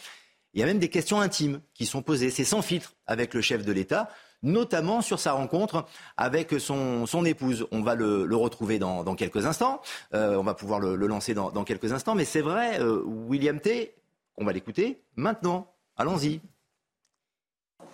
[0.55, 2.31] Il y a même des questions intimes qui sont posées.
[2.31, 4.09] C'est sans filtre avec le chef de l'État,
[4.43, 5.85] notamment sur sa rencontre
[6.17, 7.67] avec son, épouse.
[7.73, 9.83] On va le, retrouver dans, quelques instants.
[10.15, 12.15] Euh, on va pouvoir le, lancer dans, quelques instants.
[12.15, 13.95] Mais c'est vrai, euh, William T
[14.37, 15.73] on va l'écouter maintenant.
[15.97, 16.41] Allons-y.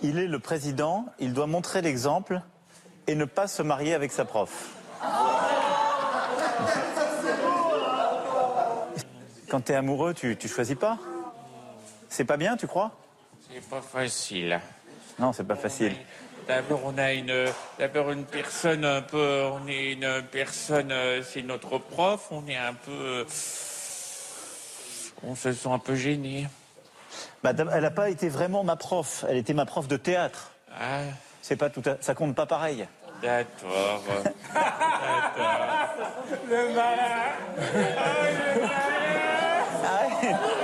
[0.02, 2.40] Il est le président, il doit montrer l'exemple
[3.06, 4.74] et ne pas se marier avec sa prof.
[9.50, 10.98] Quand tu es amoureux, tu, tu choisis pas?
[12.10, 12.90] C'est pas bien, tu crois?
[13.50, 14.60] C'est pas facile.
[15.18, 15.94] Non, c'est pas facile.
[16.46, 17.46] D'abord, on a une,
[17.78, 20.92] d'abord une personne un peu, on est une personne,
[21.22, 23.24] c'est notre prof, on est un peu
[25.22, 26.48] on se sent un peu gêné.
[27.42, 29.24] Madame, elle n'a pas été vraiment ma prof.
[29.28, 30.52] Elle était ma prof de théâtre.
[30.80, 31.00] Ah,
[31.42, 31.96] C'est pas tout à...
[32.00, 32.86] Ça compte pas pareil.
[33.22, 34.02] d'accord.
[34.54, 35.94] D'accord.
[36.48, 37.32] Le malin.
[39.84, 40.20] Arrête.
[40.22, 40.59] Mais arrête de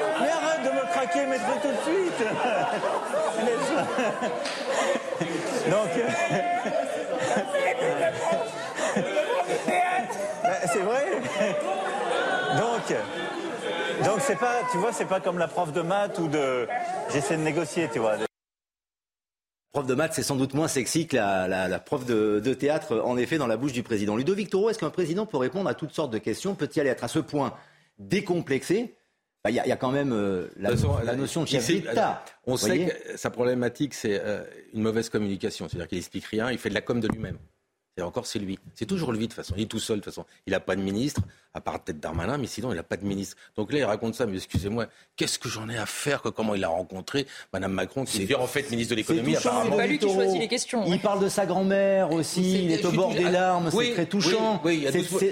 [1.15, 2.21] mes trucs tout de suite.
[5.71, 5.91] Donc.
[10.43, 11.05] Bah, c'est vrai.
[12.59, 12.95] Donc.
[14.05, 16.69] Donc c'est pas, tu vois, c'est pas comme la prof de maths ou de.
[17.13, 18.17] J'essaie de négocier, tu vois.
[19.73, 22.55] Prof de maths, c'est sans doute moins sexy que la, la- la prof de, de
[22.55, 24.17] théâtre, en effet, dans la bouche du président.
[24.17, 27.09] Ludovic Toro, est-ce qu'un président peut répondre à toutes sortes de questions Peut-il être à
[27.09, 27.55] ce point
[27.99, 28.95] décomplexé?
[29.47, 31.65] Bah, Il y, a- il y a quand même euh, la, façon, notion de chef
[31.69, 32.25] d'État.
[32.49, 34.43] On sait que sa problématique, c'est euh,
[34.75, 35.69] une mauvaise communication.
[35.69, 37.39] C'est-à-dire qu'il explique rien, il fait de la com de lui-même.
[37.97, 38.59] Et encore, c'est lui.
[38.75, 39.55] C'est toujours lui, de toute façon.
[39.57, 40.27] Il est tout seul, de toute façon.
[40.47, 41.23] Il n'a pas de ministre,
[41.57, 43.37] à part peut-être Darmanin, mais sinon, il n'a pas de ministre.
[43.57, 46.55] Donc là, il raconte ça, mais excusez-moi, qu'est-ce que j'en ai à faire que comment
[46.55, 49.71] il a rencontré Madame Macron, qui devient en fait ministre de l'économie, apparemment.
[49.71, 50.85] C'est pas lui qui choisit les questions.
[50.87, 54.07] Il parle de sa grand-mère aussi, il est au bord des larmes, Oui, c'est très
[54.07, 54.63] touchant.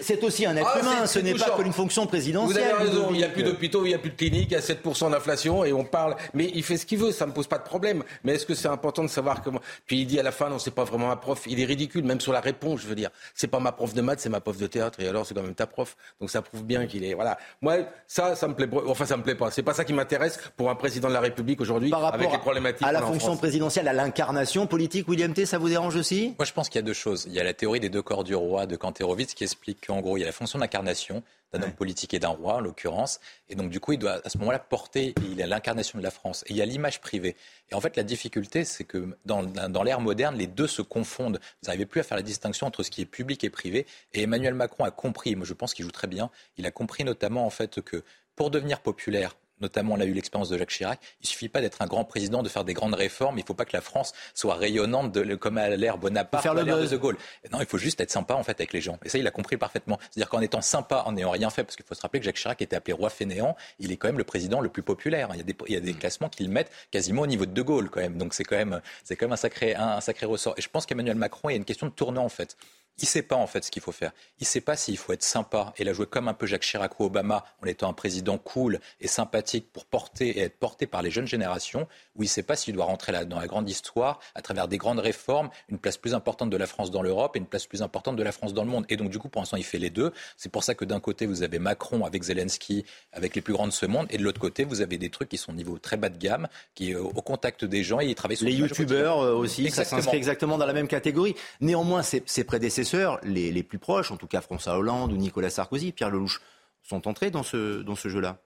[0.02, 2.62] C'est- aussi un être Ah, humain, ce n'est pas que une fonction Vous présidentielle.
[2.62, 4.56] avez raison, il n'y a plus d'hôpitaux, il n'y a plus de cliniques, il y
[4.56, 6.16] a 7% d'inflation et on parle.
[6.32, 8.02] Mais il fait ce qu'il veut, ça ne me pose pas de problème.
[8.22, 9.60] Mais est-ce que c'est important de savoir comment.
[9.86, 11.42] Puis il dit à la fin, non, c'est pas vraiment ma prof.
[11.46, 13.10] Il est ridicule, même sur la réponse, je veux dire.
[13.34, 14.98] C'est pas ma prof de maths, c'est ma prof de théâtre.
[15.00, 15.94] Et alors, c'est quand même ta prof.
[16.20, 17.14] Donc ça prouve bien qu'il est.
[17.14, 17.36] Voilà.
[17.60, 18.66] Moi, ça, ça me plaît.
[18.66, 18.78] pas.
[18.86, 19.50] Enfin, ça me plaît pas.
[19.50, 22.32] C'est pas ça qui m'intéresse pour un président de la République aujourd'hui, Par avec rapport
[22.32, 23.38] les problématiques à la fonction France.
[23.40, 26.34] présidentielle, à l'incarnation politique, William T, ça vous dérange aussi?
[26.38, 27.24] Moi, je pense qu'il y a deux choses.
[27.26, 30.00] Il y a la théorie des deux corps du roi de Kanterovitz qui explique qu'en
[30.00, 31.22] gros, il y a la fonction d'incarnation
[31.54, 33.20] d'un homme politique et d'un roi, en l'occurrence.
[33.48, 36.10] Et donc, du coup, il doit à ce moment-là porter, il a l'incarnation de la
[36.10, 36.44] France.
[36.46, 37.36] Et il y a l'image privée.
[37.70, 41.38] Et en fait, la difficulté, c'est que dans, dans l'ère moderne, les deux se confondent.
[41.62, 43.86] Vous n'arrivez plus à faire la distinction entre ce qui est public et privé.
[44.12, 47.04] Et Emmanuel Macron a compris, moi je pense qu'il joue très bien, il a compris
[47.04, 48.02] notamment en fait que
[48.36, 51.82] pour devenir populaire, notamment on a eu l'expérience de Jacques Chirac, il suffit pas d'être
[51.82, 54.54] un grand président, de faire des grandes réformes, il faut pas que la France soit
[54.54, 56.86] rayonnante de, comme à l'ère Bonaparte faire ou à l'ère de.
[56.86, 57.16] De Gaulle.
[57.50, 58.98] Non, il faut juste être sympa en fait avec les gens.
[59.04, 59.98] Et ça, il a compris parfaitement.
[60.10, 62.36] C'est-à-dire qu'en étant sympa, en n'ayant rien fait, parce qu'il faut se rappeler que Jacques
[62.36, 65.28] Chirac était appelé roi fainéant, il est quand même le président le plus populaire.
[65.32, 67.46] Il y a des, il y a des classements qui le mettent quasiment au niveau
[67.46, 68.16] de De Gaulle quand même.
[68.16, 70.54] Donc c'est quand même, c'est quand même un sacré, un, un sacré ressort.
[70.56, 72.56] Et je pense qu'Emmanuel Macron, il y a une question de tournant en fait.
[72.98, 74.12] Il sait pas en fait ce qu'il faut faire.
[74.38, 77.00] Il sait pas s'il faut être sympa et la jouer comme un peu Jacques Chirac
[77.00, 81.02] ou Obama en étant un président cool et sympathique pour porter et être porté par
[81.02, 84.20] les jeunes générations, ou il sait pas s'il doit rentrer là dans la grande histoire
[84.34, 87.38] à travers des grandes réformes, une place plus importante de la France dans l'Europe et
[87.40, 88.84] une place plus importante de la France dans le monde.
[88.88, 90.12] Et donc du coup, pour l'instant, il fait les deux.
[90.36, 93.66] C'est pour ça que d'un côté, vous avez Macron avec Zelensky, avec les plus grands
[93.66, 95.78] de ce monde, et de l'autre côté, vous avez des trucs qui sont au niveau
[95.78, 98.52] très bas de gamme, qui est au contact des gens et ils travaillent sur Les
[98.54, 100.00] youtubeurs euh, aussi, ça Exactement.
[100.02, 101.34] s'inscrit exactement dans la même catégorie.
[101.60, 102.83] Néanmoins, ses, ses prédécesseurs,
[103.22, 106.40] les, les plus proches, en tout cas François Hollande ou Nicolas Sarkozy, Pierre Lelouch,
[106.82, 108.38] sont entrés dans ce, dans ce jeu-là.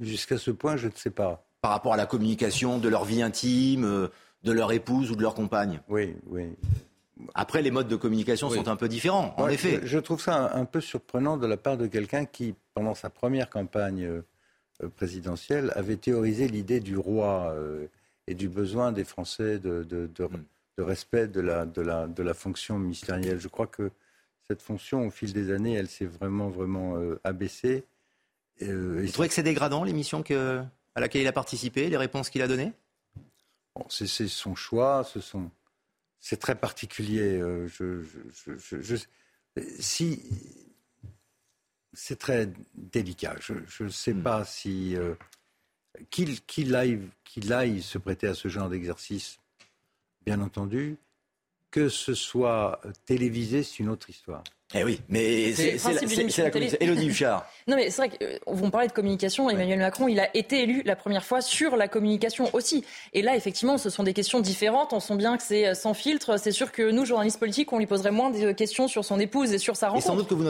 [0.00, 1.44] Jusqu'à ce point, je ne sais pas.
[1.60, 4.08] Par rapport à la communication de leur vie intime, euh,
[4.44, 5.80] de leur épouse ou de leur compagne.
[5.88, 6.44] Oui, oui.
[7.34, 8.56] Après, les modes de communication Oui.
[8.58, 9.80] sont un peu différents, en effet.
[9.82, 12.94] Je, je trouve ça un, un peu surprenant de la part de quelqu'un qui, pendant
[12.94, 14.22] sa première campagne euh,
[14.84, 17.88] euh, présidentielle, avait théorisé l'idée du roi euh,
[18.28, 20.44] et du besoin des Français de, de- de- Mm.
[20.78, 23.40] De respect de la, de, la, de la fonction ministérielle.
[23.40, 23.90] Je crois que
[24.46, 27.84] cette fonction, au fil des années, elle s'est vraiment, vraiment euh, abaissée.
[28.62, 30.62] Euh, et Vous trouvez que c'est dégradant, l'émission que,
[30.94, 32.72] à laquelle il a participé, les réponses qu'il a données?
[33.74, 35.50] Bon, c'est son choix, ce sont,
[36.20, 37.38] c'est très particulier.
[37.40, 38.96] euh, je,
[39.80, 40.22] si
[41.92, 43.34] c'est très délicat.
[43.40, 45.14] Je ne sais pas si euh,
[46.10, 49.38] qu'il qu'il aille, qu'il aille se prêter à ce genre d'exercice,
[50.24, 50.98] bien entendu.
[51.70, 54.42] Que ce soit télévisé, c'est une autre histoire.
[54.74, 56.00] Eh oui, mais C'est la,
[56.50, 56.76] communication.
[56.80, 57.46] Élodie Huchard.
[57.68, 59.50] Non, mais c'est vrai qu'on parlait de communication.
[59.50, 62.82] Emmanuel Macron, il a été élu la première fois sur la communication aussi.
[63.12, 64.94] Et là, effectivement, ce sont des questions différentes.
[64.94, 66.38] On sent bien que c'est euh, sans filtre.
[66.38, 69.52] C'est sûr que nous, journalistes politiques, on lui poserait moins de questions sur son épouse
[69.52, 70.06] et sur sa Et rencontre.
[70.06, 70.44] sans doute que vous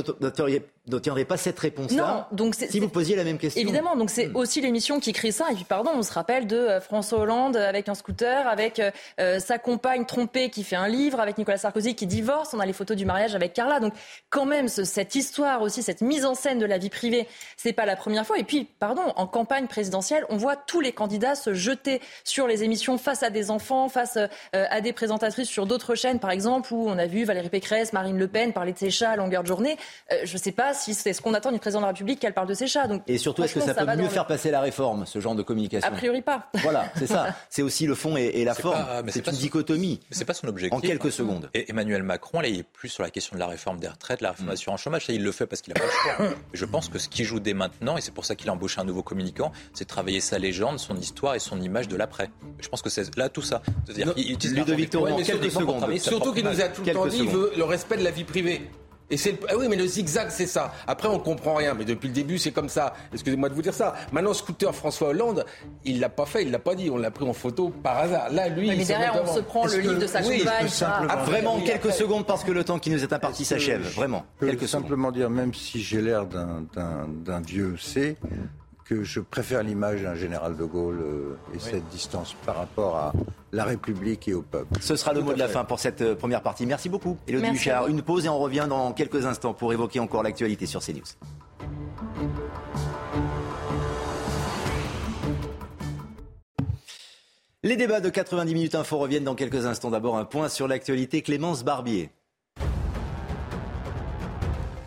[0.87, 3.61] n'obtiendrez pas cette réponse-là donc si vous posiez la même question.
[3.61, 5.47] Évidemment, donc c'est aussi l'émission qui crée ça.
[5.51, 8.91] Et puis, pardon, on se rappelle de euh, François Hollande avec un scooter, avec euh,
[9.21, 12.55] euh, sa compagne trompée qui fait un livre, avec Nicolas Sarkozy qui divorce.
[12.55, 13.81] On a les photos du mariage avec Carla.
[13.81, 13.93] Donc,
[14.31, 17.73] quand même, ce- cette histoire aussi, cette mise en scène de la vie privée, c'est
[17.73, 18.39] pas la première fois.
[18.39, 22.65] Et puis, pardon, en campagne présidentielle, on voit tous les candidats se jeter sur les
[22.65, 26.73] émissions face à des enfants, face euh, à des présentatrices sur d'autres chaînes, par exemple,
[26.73, 29.43] où on a vu Valérie Pécresse, Marine Le Pen parler de ses chats à longueur
[29.43, 29.77] de journée.
[30.13, 32.35] Euh, je sais pas si c'est ce qu'on attend du président de la République qu'elle
[32.35, 32.87] parle de ses chats.
[32.87, 35.43] Donc, et surtout, est-ce que ça, peut mieux faire passer la réforme, ce genre de
[35.43, 36.49] communication A priori pas.
[36.69, 37.35] Voilà, c'est ça.
[37.49, 38.85] C'est aussi le fond et, la forme.
[39.09, 40.01] C'est une dichotomie.
[40.11, 40.77] Mais c'est pas son objectif.
[40.77, 41.49] En quelques secondes.
[41.55, 44.21] Et Emmanuel Macron, là, il est plus sur la question de la réforme des retraites,
[44.21, 45.07] la réforme de l'assurance chômage.
[45.07, 46.37] Ça, il le fait parce qu'il a pas le choix.
[46.53, 48.81] je pense que ce qu'il joue dès maintenant, et c'est pour ça qu'il a embauché
[48.81, 52.31] un nouveau communicant, c'est de travailler sa légende, son histoire et son image de l'après.
[52.61, 53.63] Je pense que c'est là tout ça.
[53.85, 55.99] C'est-à-dire qu'il utilise Ludovic en quelques secondes.
[55.99, 58.71] Surtout qu'il nous a tout le temps dit veut le respect de la vie privée.
[59.11, 60.73] Et c'est ah oui, mais le zigzag, c'est ça.
[60.87, 62.95] Après, on comprend rien, mais depuis le début, c'est comme ça.
[63.13, 63.95] Excusez-moi de vous dire ça.
[64.13, 65.47] Maintenant, scooter François Hollande,
[65.85, 66.91] il l'a pas fait, il l'a pas dit.
[66.91, 68.31] On l'a pris en photo par hasard.
[68.31, 70.69] Là, lui, mais derrière, on se prend le livre de sa oui, compagne.
[71.09, 73.83] Ah, vraiment, quelques secondes parce que le temps qui nous est imparti s'achève.
[73.95, 74.25] Vraiment.
[74.43, 78.17] Je peux simplement dire, même si j'ai l'air d'un vieux C,
[78.89, 83.13] que je préfère l'image d'un général de Gaulle euh, et cette distance par rapport à
[83.53, 84.81] la République et au peuple.
[84.81, 86.65] Ce sera le mot de la fin pour cette euh, première partie.
[86.65, 87.89] Merci beaucoup, Elodie Huchard.
[87.89, 91.03] Une pause et on revient dans quelques instants pour évoquer encore l'actualité sur CNews.
[97.63, 99.91] Les débats de 90 minutes info reviennent dans quelques instants.
[99.91, 101.21] D'abord, un point sur l'actualité.
[101.21, 102.11] Clémence Barbier.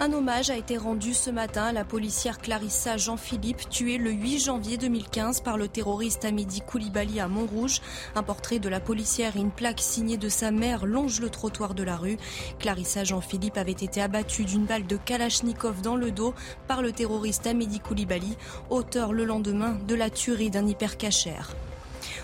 [0.03, 4.39] Un hommage a été rendu ce matin à la policière Clarissa Jean-Philippe, tuée le 8
[4.39, 7.81] janvier 2015 par le terroriste Amédi Koulibaly à Montrouge.
[8.15, 11.75] Un portrait de la policière et une plaque signée de sa mère longe le trottoir
[11.75, 12.17] de la rue.
[12.57, 16.33] Clarissa Jean-Philippe avait été abattue d'une balle de Kalachnikov dans le dos
[16.67, 18.37] par le terroriste Amédi Koulibaly,
[18.71, 21.55] auteur le lendemain de la tuerie d'un hypercachère.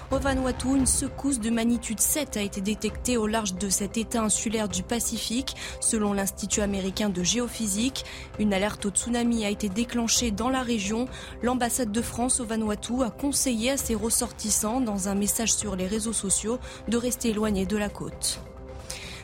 [0.09, 4.21] Au Vanuatu, une secousse de magnitude 7 a été détectée au large de cet état
[4.21, 8.05] insulaire du Pacifique, selon l'Institut américain de géophysique.
[8.39, 11.09] Une alerte au tsunami a été déclenchée dans la région.
[11.43, 15.87] L'ambassade de France au Vanuatu a conseillé à ses ressortissants, dans un message sur les
[15.87, 18.39] réseaux sociaux, de rester éloignés de la côte.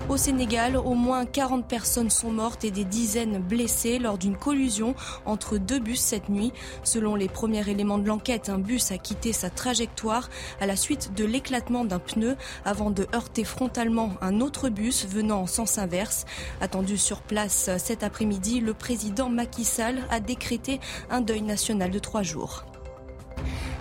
[0.09, 4.95] Au Sénégal, au moins 40 personnes sont mortes et des dizaines blessées lors d'une collusion
[5.25, 6.51] entre deux bus cette nuit.
[6.83, 11.13] Selon les premiers éléments de l'enquête, un bus a quitté sa trajectoire à la suite
[11.15, 12.35] de l'éclatement d'un pneu
[12.65, 16.25] avant de heurter frontalement un autre bus venant en sens inverse.
[16.59, 21.99] Attendu sur place cet après-midi, le président Macky Sall a décrété un deuil national de
[21.99, 22.65] trois jours.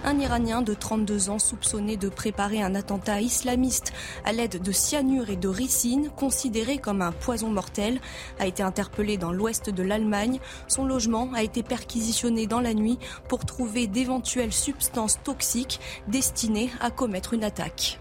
[0.05, 3.93] Un Iranien de 32 ans soupçonné de préparer un attentat islamiste
[4.25, 8.01] à l'aide de cyanure et de ricine, considéré comme un poison mortel,
[8.41, 10.41] a été interpellé dans l'ouest de l'Allemagne.
[10.67, 16.91] Son logement a été perquisitionné dans la nuit pour trouver d'éventuelles substances toxiques destinées à
[16.91, 18.01] commettre une attaque.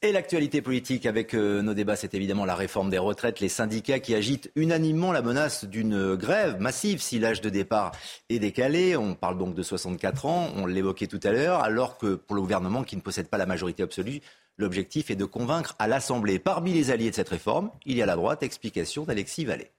[0.00, 3.98] Et l'actualité politique avec euh, nos débats, c'est évidemment la réforme des retraites, les syndicats
[3.98, 7.90] qui agitent unanimement la menace d'une grève massive si l'âge de départ
[8.28, 8.96] est décalé.
[8.96, 12.42] On parle donc de 64 ans, on l'évoquait tout à l'heure, alors que pour le
[12.42, 14.20] gouvernement qui ne possède pas la majorité absolue,
[14.56, 16.38] l'objectif est de convaincre à l'Assemblée.
[16.38, 19.72] Parmi les alliés de cette réforme, il y a la droite, explication d'Alexis Vallée.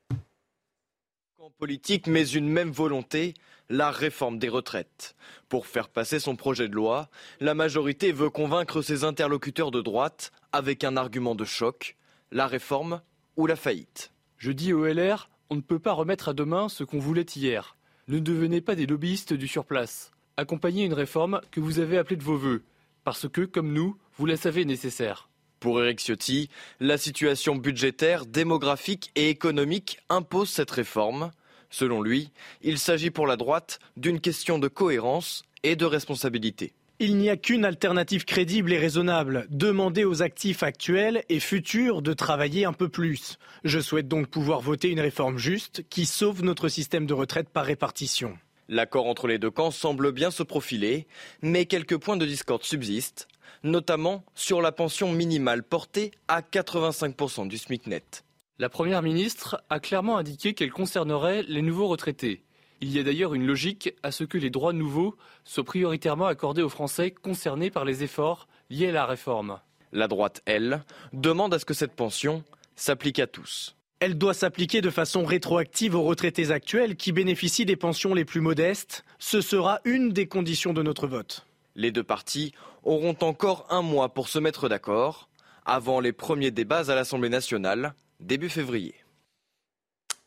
[1.38, 3.36] En politique, mais une même volonté,
[3.70, 5.16] la réforme des retraites.
[5.50, 7.10] Pour faire passer son projet de loi,
[7.40, 11.98] la majorité veut convaincre ses interlocuteurs de droite avec un argument de choc,
[12.32, 13.02] la réforme
[13.36, 14.12] ou la faillite.
[14.38, 17.76] Je dis au LR, on ne peut pas remettre à demain ce qu'on voulait hier.
[18.08, 20.12] Ne devenez pas des lobbyistes du surplace.
[20.38, 22.62] Accompagnez une réforme que vous avez appelée de vos voeux,
[23.04, 25.30] parce que, comme nous, vous la savez nécessaire.
[25.60, 31.32] Pour Eric Ciotti, la situation budgétaire, démographique et économique impose cette réforme.
[31.70, 36.74] Selon lui, il s'agit pour la droite d'une question de cohérence et de responsabilité.
[37.02, 42.12] Il n'y a qu'une alternative crédible et raisonnable, demander aux actifs actuels et futurs de
[42.12, 43.38] travailler un peu plus.
[43.64, 47.64] Je souhaite donc pouvoir voter une réforme juste qui sauve notre système de retraite par
[47.64, 48.38] répartition.
[48.68, 51.08] L'accord entre les deux camps semble bien se profiler,
[51.42, 53.30] mais quelques points de discorde subsistent,
[53.64, 58.26] notamment sur la pension minimale portée à 85% du SMIC net.
[58.62, 62.44] La Première ministre a clairement indiqué qu'elle concernerait les nouveaux retraités.
[62.82, 66.62] Il y a d'ailleurs une logique à ce que les droits nouveaux soient prioritairement accordés
[66.62, 69.62] aux Français concernés par les efforts liés à la réforme.
[69.94, 72.44] La droite, elle, demande à ce que cette pension
[72.76, 73.78] s'applique à tous.
[74.02, 78.42] Elle doit s'appliquer de façon rétroactive aux retraités actuels qui bénéficient des pensions les plus
[78.42, 79.06] modestes.
[79.20, 81.46] Ce sera une des conditions de notre vote.
[81.76, 82.52] Les deux partis
[82.84, 85.30] auront encore un mois pour se mettre d'accord
[85.66, 88.96] avant les premiers débats à l'Assemblée nationale début février.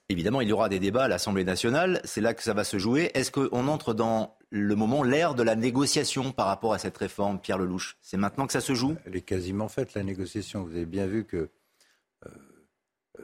[0.08, 2.00] Évidemment, il y aura des débats à l'Assemblée nationale.
[2.04, 3.10] C'est là que ça va se jouer.
[3.14, 7.40] Est-ce qu'on entre dans le moment, l'ère de la négociation par rapport à cette réforme,
[7.40, 7.96] Pierre Lelouch?
[8.02, 8.96] C'est maintenant que ça se joue?
[9.06, 10.64] Elle est quasiment faite, la négociation.
[10.64, 11.48] Vous avez bien vu que
[12.26, 12.30] euh,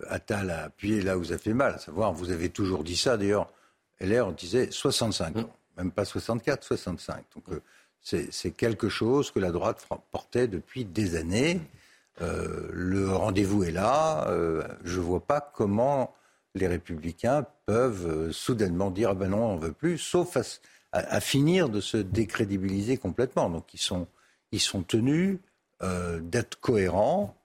[0.09, 1.75] Attal a appuyé là où ça fait mal.
[1.75, 3.19] À savoir, vous avez toujours dit ça.
[3.19, 3.53] D'ailleurs,
[4.01, 5.51] LR, on disait 65 ans.
[5.77, 7.25] Même pas 64, 65.
[7.37, 7.61] Donc, euh,
[8.01, 11.61] c'est quelque chose que la droite portait depuis des années.
[12.21, 14.29] Euh, le rendez-vous est là.
[14.29, 16.15] Euh, je ne vois pas comment
[16.55, 20.37] les républicains peuvent euh, soudainement dire ah ben non, on veut plus, sauf
[20.93, 23.51] à, finir de se décrédibiliser complètement.
[23.51, 24.07] Donc ils sont,
[24.53, 25.39] ils sont tenus
[26.21, 27.37] d'être cohérents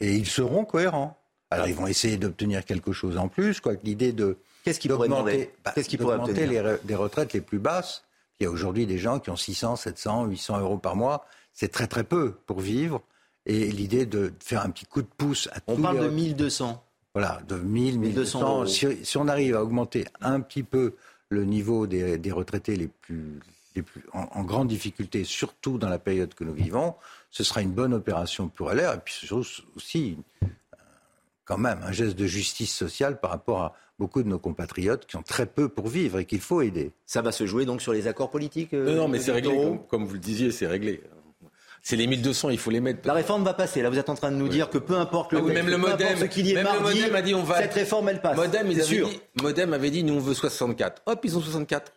[0.00, 1.16] et ils seront cohérents.
[1.50, 3.72] Alors ils vont essayer d'obtenir quelque chose en plus, quoi.
[3.82, 7.58] L'idée de Qu'est-ce qui pourrait demander bah, Qu'est-ce qui pourrait obtenir les, retraites les plus
[7.58, 8.04] basses.
[8.38, 11.26] Il y a aujourd'hui des gens qui ont 600, 700, 800 euros par mois.
[11.54, 13.02] C'est très très peu pour vivre.
[13.46, 16.84] Et l'idée de faire un petit coup de pouce à On parle de 1200.
[17.14, 18.66] Voilà, de 1000, 1200.
[18.66, 20.94] Si, si, on arrive à augmenter un petit peu
[21.28, 23.40] le niveau des, des retraités les plus,
[23.74, 26.94] les plus en, grande difficulté, surtout dans la période que nous vivons,
[27.30, 28.94] ce sera une bonne opération pour LR.
[28.94, 30.46] Et puis c'est aussi, euh,
[31.44, 35.16] quand même, un geste de justice sociale par rapport à beaucoup de nos compatriotes qui
[35.16, 36.92] ont très peu pour vivre et qu'il faut aider.
[37.06, 39.78] Ça va se jouer donc sur les accords politiques euh, Non, mais c'est réglé.
[39.88, 41.02] comme, vous le disiez, c'est réglé.
[41.82, 43.06] C'est les 1200, il faut les mettre.
[43.06, 43.82] La réforme va passer.
[43.82, 45.78] Là, vous êtes en train de nous dire que peu importe le, ah même le
[45.78, 47.62] modem, ce qu'il y ait mardi, le modem a dit on va.
[47.62, 48.36] Cette réforme, elle passe.
[48.36, 49.02] Modem, ils dit,
[49.42, 51.02] modem avait dit nous on veut 64.
[51.06, 51.92] Hop, ils ont 64.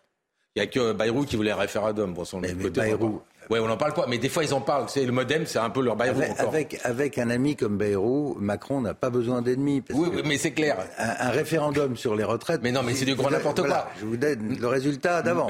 [0.55, 2.13] Il n'y a que Bayrou qui voulait un référendum.
[2.13, 4.61] Bon, son mais, mais Bayrou, oui, on n'en parle pas, mais des fois ils en
[4.61, 4.85] parlent.
[4.87, 6.21] C'est le modem, c'est un peu leur Bayrou.
[6.37, 9.83] Avec, avec, un ami comme Bayrou, Macron n'a pas besoin d'ennemis.
[9.93, 10.77] Oui, mais c'est clair.
[10.97, 12.61] Un, référendum sur les retraites.
[12.63, 13.87] Mais non, mais c'est du grand n'importe quoi.
[13.99, 15.47] Je vous donne le résultat d'avant.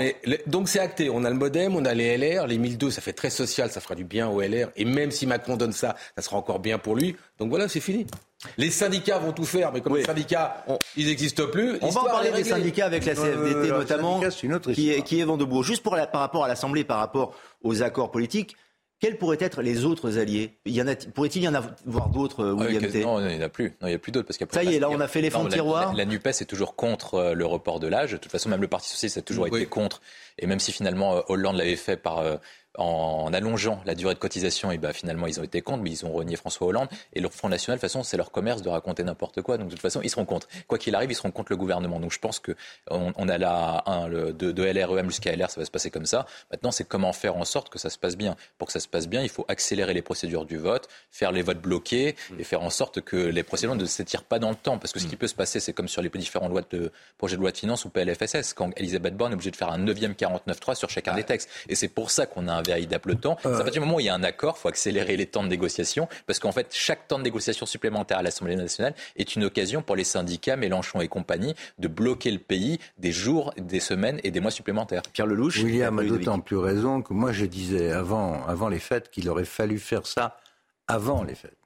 [0.48, 1.10] Donc c'est acté.
[1.10, 3.82] On a le modem, on a les LR, les 1002, ça fait très social, ça
[3.82, 4.70] fera du bien aux LR.
[4.76, 7.16] Et même si Macron donne ça, ça sera encore bien pour lui.
[7.40, 8.06] Donc voilà, c'est fini.
[8.58, 11.78] Les syndicats vont tout faire, mais comme les syndicats, ils n'existent plus.
[11.82, 14.22] On va en parler des syndicats avec la CFDT notamment,
[14.74, 15.64] qui, est, qui est vent debout.
[15.64, 18.56] Juste pour par rapport à l'Assemblée, par rapport aux accords politiques,
[19.04, 20.54] quels pourraient être les autres alliés?
[21.14, 23.76] Pourrait-il y en avoir d'autres, euh, William Non, il n'y en a plus.
[23.82, 24.28] Non, il n'y a plus d'autres.
[24.28, 25.94] Parce Ça y est, là, on a fait les fonds de tiroir.
[25.94, 28.14] La, NUPES est toujours contre euh, le report de l'âge.
[28.14, 30.02] De toute façon, même le Parti Socialiste a toujours été contre.
[30.40, 32.24] Et même si finalement euh, Hollande l'avait fait par
[32.78, 36.06] en allongeant la durée de cotisation, et ben finalement ils ont été contre, mais ils
[36.06, 36.88] ont renié François Hollande.
[37.14, 39.58] Et leur Front National, de toute façon, c'est leur commerce de raconter n'importe quoi.
[39.58, 40.48] Donc de toute façon, ils seront contre.
[40.68, 42.00] Quoi qu'il arrive, ils seront contre le gouvernement.
[42.00, 42.56] Donc je pense que
[42.90, 46.06] on, a là un, le, de, de LREM jusqu'à LR, ça va se passer comme
[46.06, 46.26] ça.
[46.52, 48.36] Maintenant, c'est comment faire en sorte que ça se passe bien.
[48.58, 51.42] Pour que ça se passe bien, il faut accélérer les procédures du vote, faire les
[51.42, 52.40] votes bloqués mmh.
[52.40, 54.80] et faire en sorte que les procédures ne s'étirent pas dans le temps.
[54.80, 55.20] Parce que ce qui mmh.
[55.20, 57.86] peut se passer, c'est comme sur les différents lois de, projets de loi de finances
[57.86, 61.24] ou PLFSS, quand Elisabeth Borne est obligée de faire un 9e 49.3 sur chacun des
[61.24, 61.50] textes.
[61.70, 63.38] Et c'est pour ça qu'on a un véritable temps.
[63.44, 65.44] À partir du moment où il y a un accord, il faut accélérer les temps
[65.44, 69.44] de négociation, parce qu'en fait, chaque temps de négociation supplémentaire à l'Assemblée nationale est une
[69.44, 74.20] occasion pour les syndicats, Mélenchon et compagnie, de bloquer le pays des jours, des semaines
[74.24, 75.02] et des mois supplémentaires.
[75.14, 79.10] Pierre Lelouch William a d'autant plus raison que moi je disais avant, avant les fêtes
[79.10, 80.38] qu'il aurait fallu faire ça
[80.88, 81.58] avant les fêtes.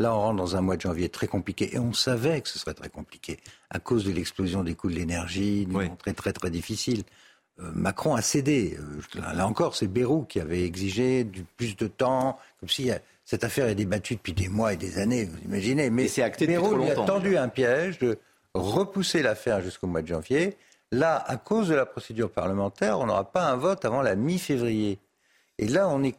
[0.00, 2.58] Là, on rentre dans un mois de janvier très compliqué et on savait que ce
[2.58, 3.38] serait très compliqué
[3.70, 5.84] à cause de l'explosion des coûts de l'énergie, une oui.
[5.98, 7.04] très très très difficile.
[7.60, 8.76] Euh, Macron a cédé.
[8.78, 12.96] Euh, là encore, c'est Bérou qui avait exigé du plus de temps, comme si euh,
[13.24, 15.90] cette affaire est débattue depuis des mois et des années, vous imaginez.
[15.90, 18.18] Mais c'est acté Bérou lui a tendu un piège de
[18.54, 20.56] repousser l'affaire jusqu'au mois de janvier.
[20.92, 24.98] Là, à cause de la procédure parlementaire, on n'aura pas un vote avant la mi-février.
[25.58, 26.16] Et là, on est.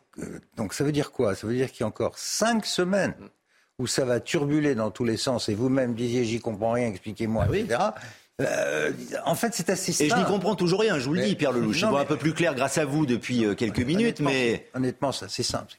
[0.58, 1.36] Donc, ça veut dire quoi?
[1.36, 3.14] Ça veut dire qu'il y a encore cinq semaines
[3.78, 5.50] où ça va turbuler dans tous les sens.
[5.50, 7.80] Et vous-même disiez, j'y comprends rien, expliquez-moi, ah etc.
[8.42, 8.92] Euh,
[9.26, 10.08] en fait, c'est assez simple.
[10.08, 11.78] Et je n'y comprends toujours rien, je vous le dis, Pierre Lelouch.
[11.78, 14.68] Je vois un peu plus clair grâce à vous depuis euh, quelques minutes, mais...
[14.74, 15.74] Honnêtement, c'est assez simple.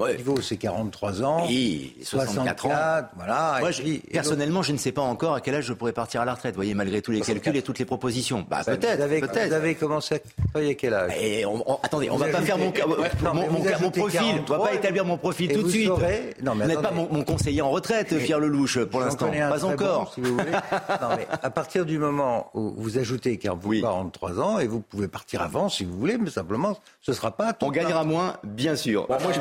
[0.00, 1.46] Le niveau, c'est 43 ans.
[1.46, 2.70] Oui, 64 ans.
[3.14, 3.58] Voilà.
[3.60, 3.70] Moi,
[4.12, 6.52] personnellement, je ne sais pas encore à quel âge je pourrais partir à la retraite.
[6.52, 8.44] Vous voyez, malgré tous les calculs et toutes les propositions.
[8.50, 8.96] Bah, peut-être.
[8.96, 11.12] Vous, avez commencé à travailler à quel âge?
[11.20, 11.44] Et
[11.84, 14.42] Attendez, on ne va pas faire mon, mon, profil.
[14.48, 15.92] On va pas établir mon profil tout de suite.
[16.42, 19.30] Non, mais vous n'êtes pas mon, conseiller en retraite, Pierre Lelouch, pour l'instant.
[19.30, 20.12] Pas encore.
[20.12, 20.50] si vous voulez.
[21.00, 25.40] non, mais à partir du moment où vous ajoutez 43 ans et vous pouvez partir
[25.40, 27.56] avant si vous voulez, mais simplement, ce ne sera pas.
[27.62, 29.06] On gagnera moins, bien sûr.
[29.08, 29.38] moi, je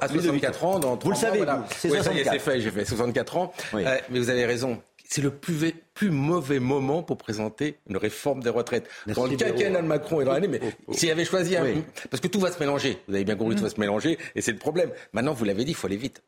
[0.00, 1.44] à 64 ans, dans Vous le savez,
[1.76, 3.52] c'est oui, ça y est, c'est fait, j'ai fait 64 ans.
[3.74, 4.80] Euh, mais vous avez raison.
[5.08, 8.88] C'est le plus, plus, mauvais moment pour présenter une réforme des retraites.
[9.06, 10.92] dans le quinquennat de Macron et dans l'année, mais oh, oh.
[10.92, 11.64] s'il avait choisi un...
[12.10, 12.98] Parce que tout va se mélanger.
[13.06, 14.18] Vous avez bien compris, tout va se mélanger.
[14.34, 14.90] Et c'est le problème.
[15.12, 16.22] Maintenant, vous l'avez dit, il faut aller vite.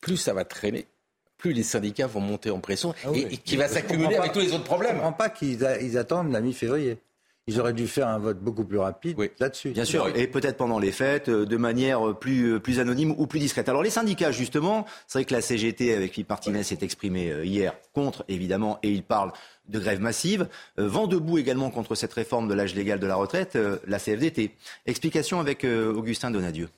[0.00, 0.86] Plus ça va traîner,
[1.38, 4.52] plus les syndicats vont monter en pression ah et, qui va s'accumuler avec tous les
[4.52, 4.96] autres problèmes.
[4.96, 6.98] Je ne comprends pas qu'ils attendent la mi-février.
[7.48, 9.70] Ils auraient dû faire un vote beaucoup plus rapide là-dessus.
[9.70, 13.28] Bien sûr, et peut-être pendant les fêtes, euh, de manière plus, euh, plus anonyme ou
[13.28, 13.68] plus discrète.
[13.68, 17.44] Alors les syndicats, justement, c'est vrai que la CGT, avec Philippe Martinez, s'est exprimé euh,
[17.44, 19.30] hier contre, évidemment, et il parle
[19.68, 20.48] de grève massive.
[20.76, 24.52] vent debout également contre cette réforme de l'âge légal de la retraite, la CFDT.
[24.86, 26.68] Explication avec Augustin Donadieu.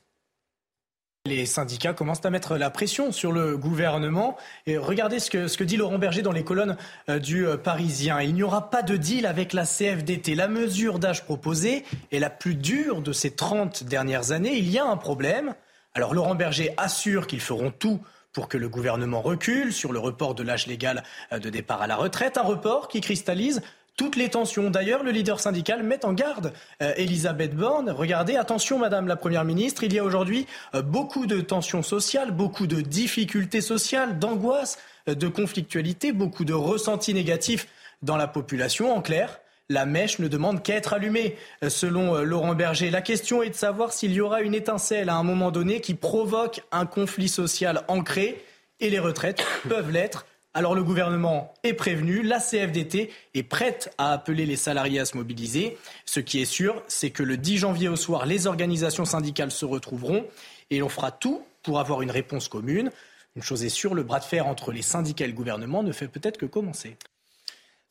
[1.28, 4.38] Les syndicats commencent à mettre la pression sur le gouvernement.
[4.66, 6.78] Et regardez ce que, dit Laurent Berger dans les colonnes
[7.10, 8.22] euh, du euh, Parisien.
[8.22, 10.34] Il n'y aura pas de deal avec la CFDT.
[10.34, 14.56] La mesure d'âge proposée est la plus dure de ces 30 dernières années.
[14.56, 15.54] Il y a un problème.
[15.92, 18.00] Alors Laurent Berger assure qu'ils feront tout
[18.32, 21.96] pour que le gouvernement recule sur le report de l'âge légal de départ à la
[21.96, 23.60] retraite, un report qui cristallise
[23.98, 24.70] toutes les tensions.
[24.70, 27.90] D'ailleurs, le leader syndical met en garde euh, Elisabeth Borne.
[27.90, 32.30] Regardez, attention, Madame la Première ministre, il y a aujourd'hui euh, beaucoup de tensions sociales,
[32.30, 34.78] beaucoup de difficultés sociales, d'angoisse,
[35.08, 37.66] euh, de conflictualité, beaucoup de ressentis négatifs
[38.00, 38.94] dans la population.
[38.94, 41.36] En clair, la mèche ne demande qu'à être allumée.
[41.68, 45.24] Selon Laurent Berger, la question est de savoir s'il y aura une étincelle à un
[45.24, 48.42] moment donné qui provoque un conflit social ancré,
[48.80, 50.24] et les retraites peuvent l'être.
[50.58, 55.16] Alors le gouvernement est prévenu, la CFDT est prête à appeler les salariés à se
[55.16, 55.78] mobiliser.
[56.04, 59.64] Ce qui est sûr, c'est que le 10 janvier au soir, les organisations syndicales se
[59.64, 60.26] retrouveront
[60.70, 62.90] et l'on fera tout pour avoir une réponse commune.
[63.36, 65.92] Une chose est sûre, le bras de fer entre les syndicats et le gouvernement ne
[65.92, 66.96] fait peut-être que commencer.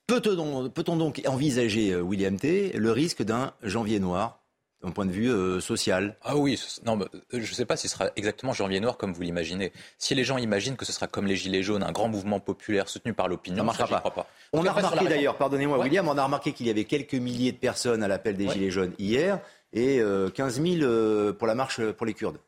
[0.08, 4.42] Peut-on donc envisager, euh, William T., le risque d'un janvier noir
[4.84, 7.88] d'un point de vue euh, social Ah oui, non, euh, je ne sais pas si
[7.88, 9.72] ce sera exactement janvier noir comme vous l'imaginez.
[9.98, 12.88] Si les gens imaginent que ce sera comme les Gilets jaunes, un grand mouvement populaire
[12.88, 14.28] soutenu par l'opinion, ça ne marchera pas.
[14.54, 17.58] On a remarqué d'ailleurs, pardonnez-moi William, on a remarqué qu'il y avait quelques milliers de
[17.58, 19.40] personnes à l'appel des Gilets jaunes hier
[19.74, 19.98] et
[20.36, 22.40] 15 euh, 000 pour la marche pour les Kurdes.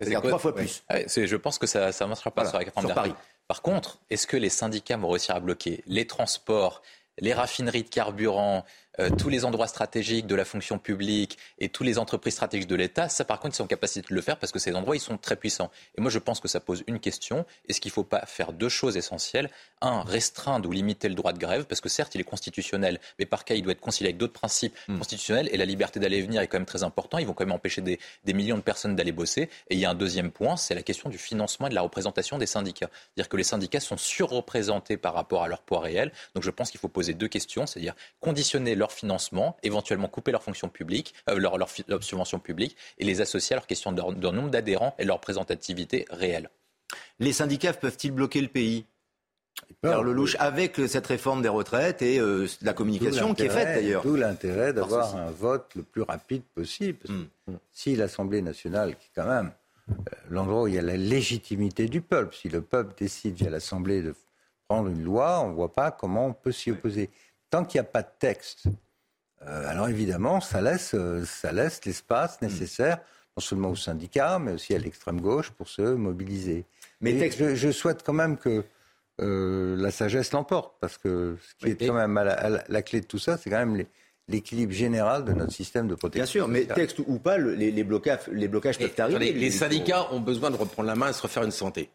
[0.00, 0.82] C'est-à-dire trois fois plus.
[0.90, 3.14] je pense que ça ne marchera pas sur, la Paris.
[3.48, 6.82] Par contre, est-ce que les syndicats vont réussir à bloquer les transports,
[7.18, 8.64] les raffineries de carburant,
[9.00, 12.74] euh, tous les endroits stratégiques de la fonction publique et toutes les entreprises stratégiques de
[12.74, 14.96] l'État, ça par contre, ils sont en capacité de le faire parce que ces endroits,
[14.96, 15.70] ils sont très puissants.
[15.96, 17.44] Et moi, je pense que ça pose une question.
[17.68, 19.50] Est-ce qu'il ne faut pas faire deux choses essentielles?
[19.80, 23.26] Un, restreindre ou limiter le droit de grève, parce que certes, il est constitutionnel, mais
[23.26, 24.98] par cas, il doit être concilié avec d'autres principes hmm.
[24.98, 27.18] constitutionnels et la liberté d'aller et venir est quand même très important.
[27.18, 29.50] Ils vont quand même empêcher des, des millions de personnes d'aller bosser.
[29.68, 31.82] Et il y a un deuxième point, c'est la question du financement et de la
[31.82, 32.90] représentation des syndicats.
[32.92, 36.12] C'est-à-dire que les syndicats sont surreprésentés par rapport à leur poids réel.
[36.34, 40.42] Donc je pense qu'il faut poser deux questions, c'est-à-dire conditionner leur financement, éventuellement couper leur
[40.42, 41.68] fonction publique, euh, leur, leur,
[42.02, 46.06] subvention publique, et les associer à leur question de leur, nombre d'adhérents et leur représentativité
[46.10, 46.50] réelle.
[47.18, 48.84] Les syndicats peuvent-ils bloquer le pays?
[49.82, 54.02] Pierre Lelouch, avec cette réforme des retraites et euh, la communication qui est faite d'ailleurs.
[54.02, 56.98] Tout l'intérêt d'avoir un vote le plus rapide possible.
[57.08, 57.54] Hmm.
[57.72, 59.52] Si l'Assemblée nationale, qui est quand même
[59.90, 59.94] euh,
[60.28, 64.02] l'endroit où il y a la légitimité du peuple, si le peuple décide via l'Assemblée
[64.02, 64.14] de
[64.68, 67.10] prendre une loi, on ne voit pas comment on peut s'y opposer.
[67.56, 68.64] Tant qu'il n'y a pas de texte,
[69.46, 72.98] euh, alors évidemment, ça laisse, euh, ça laisse l'espace nécessaire,
[73.34, 76.66] non seulement aux syndicats, mais aussi à l'extrême gauche pour se mobiliser.
[77.00, 78.62] Mais je, souhaite quand même que
[79.22, 82.22] euh, la sagesse l'emporte, parce que ce qui est quand même
[82.68, 83.86] la, clé de tout ça, c'est quand même
[84.28, 86.20] l'équilibre général de notre système de protection.
[86.20, 89.32] Bien sûr, mais texte ou pas, les, blocages, les blocages peuvent arriver.
[89.32, 91.88] les syndicats ont besoin de reprendre la main et se refaire une santé.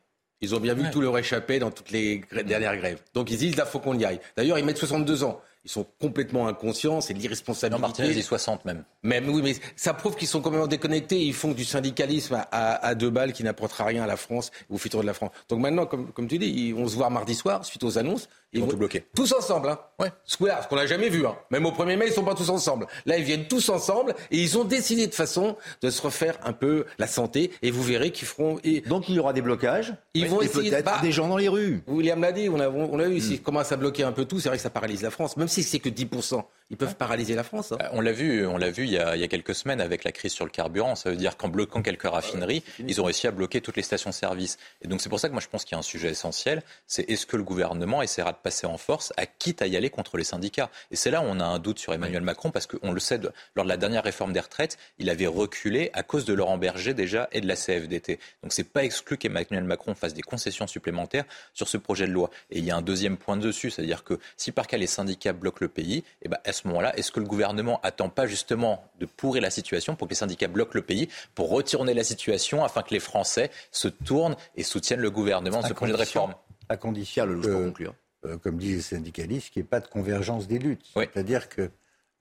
[0.44, 3.00] Ils ont bien vu tout leur échapper dans toutes les dernières grèves.
[3.14, 4.20] Donc ils disent, là, faut qu'on y aille.
[4.36, 7.82] D'ailleurs, ils mettent 62 ans ils sont complètement inconscients, c'est de l'irresponsabilité.
[7.82, 8.84] Martinez dit 60 même.
[9.04, 11.22] Même oui, mais ça prouve qu'ils sont complètement déconnectés.
[11.22, 15.02] Ils font du syndicalisme à, deux balles qui n'apportera rien à la France, au futur
[15.02, 15.32] de la France.
[15.50, 18.28] Donc maintenant, comme, comme tu dis, on se voit mardi soir suite aux annonces.
[18.54, 19.06] Ils, vont tout bloquer.
[19.16, 19.80] Tous ensemble, hein.
[19.98, 20.12] Ouais.
[20.26, 21.38] Ce qu'on n'a jamais vu, hein.
[21.52, 22.86] Même au 1er mai, ils sont pas tous ensemble.
[23.06, 26.52] Là, ils viennent tous ensemble et ils ont décidé de façon de se refaire un
[26.52, 27.52] peu la santé.
[27.62, 28.60] Et vous verrez qu'ils feront.
[28.64, 28.82] Et...
[28.82, 29.94] Donc il y aura des blocages.
[30.14, 31.82] Ils vont essayer peut-être bah, des gens dans les rues.
[31.88, 33.18] William l'a dit, on a, on a vu.
[33.18, 33.22] Hmm.
[33.22, 35.38] S'ils commencent à bloquer un peu tout, c'est vrai que ça paralyse la France.
[35.38, 37.74] Même si c'est que 10%, ils peuvent paralyser la France.
[37.74, 37.78] Hein.
[37.82, 39.82] Euh, on l'a vu, on l'a vu il y, a, il y, a, quelques semaines
[39.82, 40.96] avec la crise sur le carburant.
[40.96, 44.58] Ça veut dire qu'en bloquant quelques raffineries, ils ont réussi à bloquer toutes les stations-service.
[44.82, 46.64] Et donc c'est pour ça que moi je pense qu'il y a un sujet essentiel.
[46.88, 50.18] C'est est-ce que le gouvernement essaiera de passer en force quitte à y aller contre
[50.18, 50.70] les syndicats?
[50.92, 53.20] Et c'est là où on a un doute sur Emmanuel Macron, parce qu'on le sait,
[53.56, 56.94] lors de la dernière réforme des retraites, il avait reculé à cause de Laurent Berger
[56.94, 58.20] déjà et de la CFDT.
[58.44, 62.30] Donc c'est pas exclu qu'Emmanuel Macron fasse des concessions supplémentaires sur ce projet de loi.
[62.50, 65.34] Et il y a un deuxième point dessus, c'est-à-dire que si par cas les syndicats
[65.34, 68.28] bloquent le pays, et eh ben à ce moment-là, est-ce que le gouvernement attend pas
[68.28, 72.04] justement de pourrir la situation pour que les syndicats bloquent le pays, pour retourner la
[72.04, 75.98] situation afin que les Français se tournent et soutiennent le gouvernement dans ce projet de
[75.98, 76.36] réforme?
[76.70, 77.94] À condition, le pour conclure
[78.26, 80.86] euh, comme disent les syndicalistes, qu'il n'y ait pas de convergence des luttes.
[80.94, 81.72] C'est-à-dire que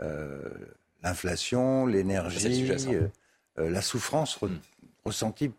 [0.01, 0.49] euh,
[1.03, 3.09] l'inflation, l'énergie, euh,
[3.71, 4.49] la souffrance mm.
[5.05, 5.51] ressentie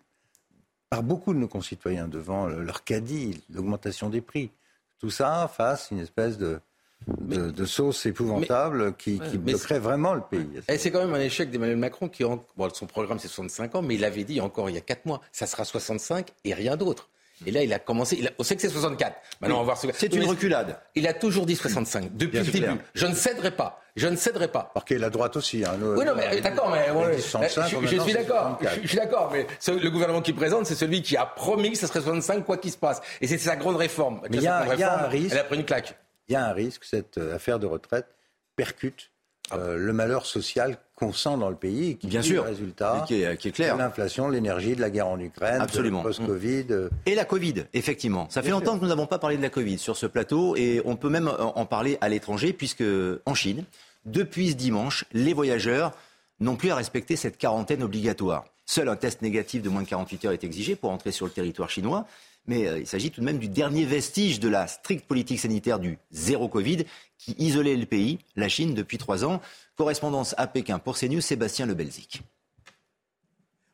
[0.90, 4.52] par beaucoup de nos concitoyens devant leur caddie, l'augmentation des prix,
[5.00, 6.60] tout ça fasse une espèce de,
[7.08, 10.48] de, sauce épouvantable qui, qui bloquerait vraiment le pays.
[10.68, 13.96] Et c'est quand même un échec d'Emmanuel Macron qui, son programme c'est 65 ans, mais
[13.96, 17.10] il avait dit encore il y a 4 mois, ça sera 65 et rien d'autre.
[17.46, 18.30] Et là, il a commencé.
[18.38, 19.16] on sait que c'est 64.
[19.42, 20.78] Maintenant, on va voir ce C'est une reculade.
[20.96, 22.68] Il a toujours dit 65 depuis le début.
[22.94, 23.82] Je ne céderai pas.
[23.96, 24.72] Je ne céderai pas.
[24.74, 25.66] Parce qu'il la droite aussi.
[25.66, 26.88] Hein, oui, non, mais d'accord, mais
[27.18, 28.60] je, suis d'accord.
[28.84, 31.88] Je, suis d'accord, mais le gouvernement qui présente, c'est celui qui a promis que ce
[31.88, 33.02] serait 65 quoi qu'il se passe.
[33.20, 34.22] Et c'est sa grande réforme.
[34.30, 35.32] Mais il y, a un risque.
[35.32, 35.98] Elle a pris une claque.
[36.32, 38.08] Il y a un risque que cette euh, affaire de retraite
[38.56, 39.12] percute
[39.52, 43.04] euh, le malheur social qu'on sent dans le pays, qui Bien est sûr, le résultat
[43.06, 43.76] qui est, qui est clair.
[43.76, 46.00] de l'inflation, de l'énergie, de la guerre en Ukraine, Absolument.
[46.00, 46.68] de post-Covid.
[46.70, 48.28] euh, Et la Covid, effectivement.
[48.30, 48.80] Ça fait Bien longtemps sûr.
[48.80, 51.28] que nous n'avons pas parlé de la Covid sur ce plateau et on peut même
[51.28, 52.84] en en parler à l'étranger puisque
[53.26, 53.66] en Chine,
[54.06, 55.92] depuis ce dimanche, les voyageurs
[56.40, 58.46] n'ont plus à respecter cette quarantaine obligatoire.
[58.66, 61.32] Seul un test négatif de moins de 48 heures est exigé pour entrer sur le
[61.34, 62.06] territoire chinois.
[62.46, 65.80] Mais euh, il s'agit tout de même du dernier vestige de la stricte politique sanitaire
[65.80, 66.86] du zéro Covid
[67.18, 69.42] qui isolait le pays, la Chine, depuis trois ans.
[69.76, 72.22] Correspondance à Pékin pour CNews, Sébastien Lebelzik.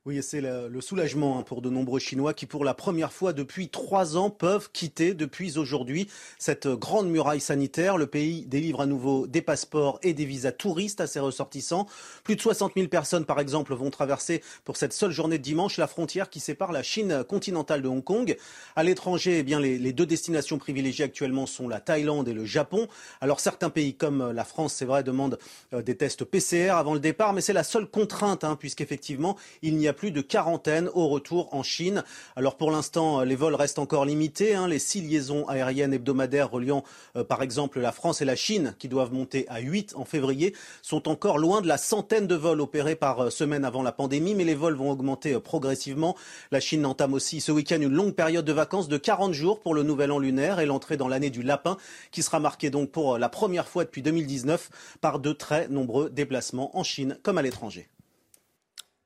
[0.08, 3.68] Oui, c'est le, soulagement hein, pour de nombreux Chinois qui, pour la première fois depuis
[3.68, 6.08] trois ans, peuvent quitter depuis aujourd'hui
[6.39, 7.97] cette grande muraille sanitaire.
[7.97, 11.88] Le pays délivre à nouveau des passeports et des visas touristes à ses ressortissants.
[12.24, 15.76] Plus de 60 000 personnes, par exemple, vont traverser pour cette seule journée de dimanche
[15.76, 18.38] la frontière qui sépare la Chine continentale de Hong Kong.
[18.78, 22.88] À l'étranger, eh bien, les, deux destinations privilégiées actuellement sont la Thaïlande et le Japon.
[23.20, 25.38] Alors certains pays comme la France, c'est vrai, demandent
[25.74, 29.76] euh, des tests PCR avant le départ, mais c'est la seule contrainte, hein, puisqu'effectivement, il
[29.76, 32.04] n'y a plus de quarantaine au retour en Chine.
[32.36, 34.56] Alors pour l'instant, euh, les vols restent encore limités.
[34.56, 34.68] hein.
[34.68, 36.84] Les six liaisons aériennes hebdomadaires reliant
[37.16, 40.56] euh, par exemple la France et la Chine, qui doivent monter à 8 en février,
[40.84, 44.36] sont encore loin de la centaine de vols opérés par euh, semaine avant la pandémie,
[44.36, 46.16] mais les vols vont augmenter progressivement.
[46.52, 49.74] La Chine entame aussi ce week-end une longue période de vacances de 40 jours pour
[49.74, 51.78] le nouvel an lunaire et l'entrée dans l'année du lapin,
[52.12, 54.70] qui sera marquée donc pour la première fois depuis 2019
[55.02, 57.89] par de très nombreux déplacements en Chine comme à l'étranger.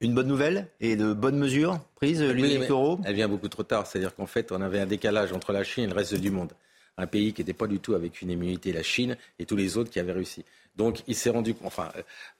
[0.02, 3.50] Une bonne nouvelle et de bonnes mesures prises, Oui, Ludovic mais Toro Elle vient beaucoup
[3.50, 3.86] trop tard.
[3.86, 6.54] C'est-à-dire qu'en fait, on avait un décalage entre la Chine et le reste du monde.
[6.98, 9.78] Un pays qui n'était pas du tout avec une immunité, la Chine, et tous les
[9.78, 10.44] autres qui avaient réussi.
[10.76, 11.92] Donc, s'est rendu, enfin,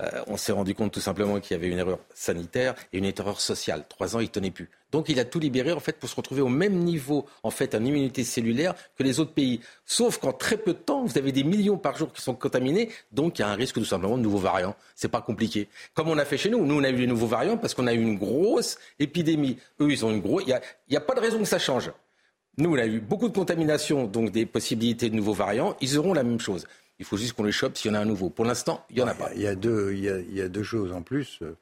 [0.02, 3.06] euh, on s'est rendu compte tout simplement qu'il y avait une erreur sanitaire et une
[3.06, 3.84] erreur sociale.
[3.90, 4.70] Trois ans, il tenait plus.
[4.92, 7.76] Donc, il a tout libéré en fait pour se retrouver au même niveau en fait
[7.76, 9.60] en immunité cellulaire que les autres pays.
[9.86, 12.90] Sauf qu'en très peu de temps, vous avez des millions par jour qui sont contaminés.
[13.12, 14.76] Donc, il y a un risque tout simplement de nouveaux variants.
[14.96, 15.68] C'est pas compliqué.
[15.94, 16.66] Comme on a fait chez nous.
[16.66, 19.58] Nous, on a eu les nouveaux variants parce qu'on a eu une grosse épidémie.
[19.82, 20.22] Eux, ils ont une.
[20.42, 21.92] Il n'y a, a pas de raison que ça change.
[22.58, 25.76] Nous, on a eu beaucoup de contamination, donc des possibilités de nouveaux variants.
[25.80, 26.68] Ils auront la même chose.
[27.02, 28.30] Il faut juste qu'on les chope s'il y en a un nouveau.
[28.30, 29.32] Pour l'instant, il n'y en a pas.
[29.34, 31.58] Il y a deux, il y a, il y a deux choses en plus euh,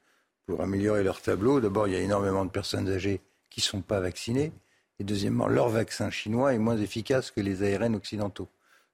[0.46, 1.62] pour améliorer leur tableau.
[1.62, 4.52] D'abord, il y a énormément de personnes âgées qui ne sont pas vaccinées.
[5.00, 8.50] Et deuxièmement, leur vaccin chinois est moins efficace que les ARN occidentaux.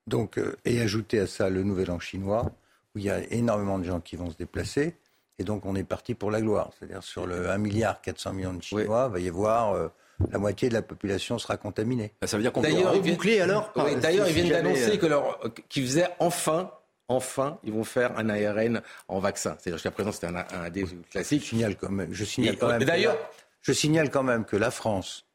[0.05, 2.51] Donc, euh, et ajouter à ça le nouvel an chinois,
[2.93, 4.97] où il y a énormément de gens qui vont se déplacer.
[5.39, 6.69] Et donc, on est parti pour la gloire.
[6.77, 9.87] C'est-à-dire, sur le 1 milliard 400 millions de Chinois, il va y avoir euh,
[10.31, 12.13] la moitié de la population sera contaminée.
[12.25, 14.63] Ça veut dire qu'on peut D'ailleurs, ils alors Oui, par- D'ailleurs, si ils viennent jamais,
[14.73, 15.39] d'annoncer euh, que leur,
[15.69, 16.71] qu'ils faisaient enfin,
[17.07, 19.55] enfin, ils vont faire un ARN en vaccin.
[19.59, 21.43] C'est-à-dire jusqu'à présent, c'était un, un des classiques.
[21.43, 23.29] Je signale quand même, je signale Et- quand même que D'ailleurs, la-
[23.61, 25.25] je signale quand même que la France,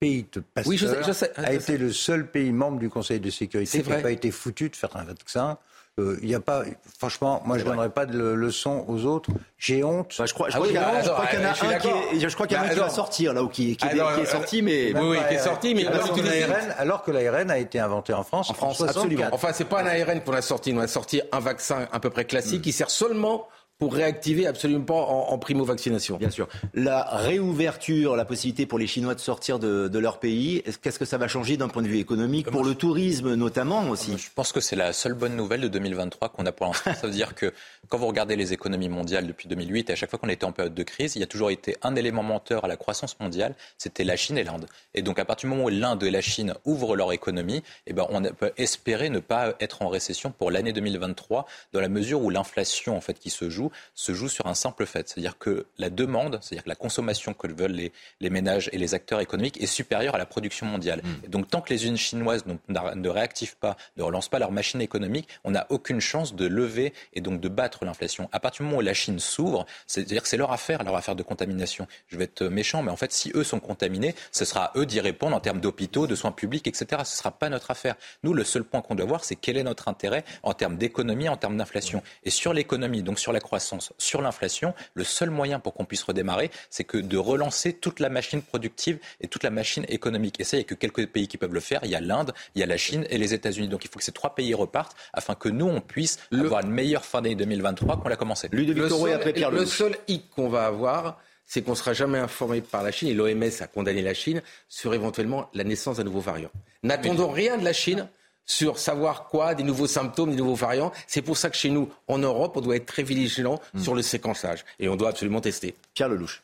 [0.00, 2.88] pays de Pasteur, Oui, je sais- je sais, a été le seul pays membre du
[2.90, 5.58] Conseil de sécurité C'est qui n'a pas été foutu de faire un vaccin.
[6.00, 6.62] Euh, Il y a pas,
[6.98, 9.28] franchement, moi je ne donnerai pas de le- leçon aux autres.
[9.58, 10.14] J'ai honte.
[10.18, 11.86] Bah, je crois, je Ah crois oui, qu'il y, en a un qui
[12.16, 13.84] est, je crois qu'il y en a un qui va sortir là, ou qui, qui,
[13.86, 16.20] Ah, non, qui est euh, sorti, mais Oui, oui, qui est sorti, mais alors, que
[16.22, 19.04] l'ARN, alors que l'ARN a été inventé en France en, France, 64.
[19.04, 19.28] absolument.
[19.32, 20.72] Enfin, c'est pas un ARN qu'on a sorti.
[20.74, 23.46] On a sorti un vaccin à peu près classique qui sert seulement
[23.82, 26.16] pour réactiver absolument pas en, en primo-vaccination.
[26.16, 26.46] Bien sûr.
[26.72, 31.00] La réouverture, la possibilité pour les Chinois de sortir de, de leur pays, est-ce- qu'est-ce
[31.00, 34.16] que ça va changer d'un point de vue économique, pour le tourisme notamment aussi?
[34.16, 36.94] Je pense que c'est la seule bonne nouvelle de 2023 qu'on a pour l'instant.
[36.94, 37.52] Ça veut dire que
[37.88, 40.52] quand vous regardez les économies mondiales depuis 2008, et à chaque fois qu'on était en
[40.52, 43.56] période de crise, il y a toujours été un élément menteur à la croissance mondiale,
[43.78, 44.66] c'était la Chine et l'Inde.
[44.94, 47.92] Et donc à partir du moment où l'Inde et la Chine ouvrent leur économie, eh
[47.92, 52.22] ben, on peut espérer ne pas être en récession pour l'année 2023, dans la mesure
[52.22, 55.66] où l'inflation en fait qui se joue se joue sur un simple fait, c'est-à-dire que
[55.78, 59.60] la demande, c'est-à-dire que la consommation que veulent les, les ménages et les acteurs économiques
[59.60, 61.02] est supérieure à la production mondiale.
[61.24, 64.80] Et donc tant que les usines chinoises ne réactivent pas, ne relancent pas leur machine
[64.80, 68.28] économique, on n'a aucune chance de lever et donc de battre l'inflation.
[68.32, 71.16] À partir du moment où la Chine s'ouvre, c'est-à-dire que c'est leur affaire, leur affaire
[71.16, 71.86] de contamination.
[72.08, 74.86] Je vais être méchant, mais en fait, si eux sont contaminés, ce sera à eux
[74.86, 76.86] d'y répondre en termes d'hôpitaux, de soins publics, etc.
[76.90, 77.96] Ce ne sera pas notre affaire.
[78.22, 81.28] Nous, le seul point qu'on doit voir, c'est quel est notre intérêt en termes d'économie,
[81.28, 82.02] en termes d'inflation.
[82.24, 83.61] Et sur l'économie, donc sur la croissance,
[83.98, 88.08] sur l'inflation, le seul moyen pour qu'on puisse redémarrer, c'est que de relancer toute la
[88.08, 90.40] machine productive et toute la machine économique.
[90.40, 91.80] Et ça, il n'y a que quelques pays qui peuvent le faire.
[91.84, 93.68] Il y a l'Inde, il y a la Chine et les États-Unis.
[93.68, 96.70] Donc il faut que ces trois pays repartent afin que nous, on puisse avoir une
[96.70, 98.48] meilleure fin d'année 2023 qu'on l'a commencé.
[98.52, 102.82] Le seul, le seul hic qu'on va avoir, c'est qu'on ne sera jamais informé par
[102.82, 106.50] la Chine, et l'OMS a condamné la Chine, sur éventuellement la naissance d'un nouveau variant.
[106.82, 108.08] N'attendons rien de la Chine
[108.44, 110.92] sur savoir quoi, des nouveaux symptômes, des nouveaux variants.
[111.06, 114.02] C'est pour ça que chez nous, en Europe, on doit être très vigilant sur le
[114.02, 114.64] séquençage.
[114.78, 115.74] Et on doit absolument tester.
[115.94, 116.42] Pierre Lelouch.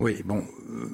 [0.00, 0.88] Oui, bon, euh,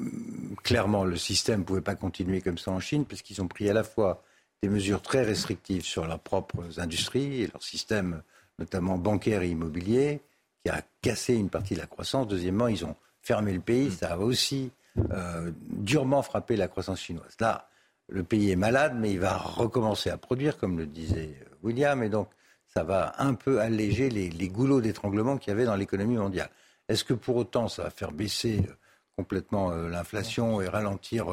[0.63, 3.69] clairement, le système ne pouvait pas continuer comme ça en Chine, parce qu'ils ont pris
[3.69, 4.23] à la fois
[4.63, 8.23] des mesures très restrictives sur leurs propres industries et leur système
[8.59, 10.21] notamment bancaire et immobilier,
[10.63, 12.29] qui a cassé une partie de la croissance.
[12.29, 13.91] Deuxièmement, ils ont fermé le pays.
[13.91, 14.71] Ça a aussi
[15.11, 17.35] euh, durement frappé la croissance chinoise.
[17.41, 17.70] Là,
[18.11, 22.09] le pays est malade, mais il va recommencer à produire, comme le disait William, et
[22.09, 22.29] donc
[22.67, 26.51] ça va un peu alléger les, goulots d'étranglement qu'il y avait dans l'économie mondiale.
[26.89, 28.73] Est-ce que pour autant ça va faire baisser euh,
[29.17, 31.27] complètement euh, l'inflation et ralentir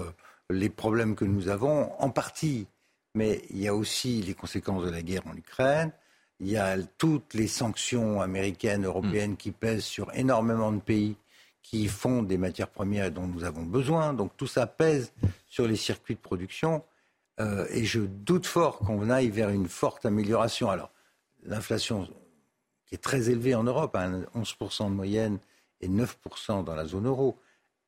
[0.49, 1.91] les problèmes que nous avons?
[1.99, 2.67] En partie,
[3.15, 5.91] mais il y a aussi les conséquences de la guerre en Ukraine.
[6.39, 11.15] Il y a toutes les sanctions américaines, européennes qui pèsent sur énormément de pays
[11.69, 14.13] qui font des matières premières dont nous avons besoin.
[14.13, 15.11] Donc tout ça pèse
[15.47, 16.81] sur les circuits de production.
[17.41, 20.69] Euh, et je doute fort qu'on aille vers une forte amélioration.
[20.69, 20.91] Alors,
[21.43, 22.07] l'inflation
[22.85, 25.39] qui est très élevée en Europe, à hein, 11% de moyenne
[25.81, 27.37] et 9% dans la zone euro,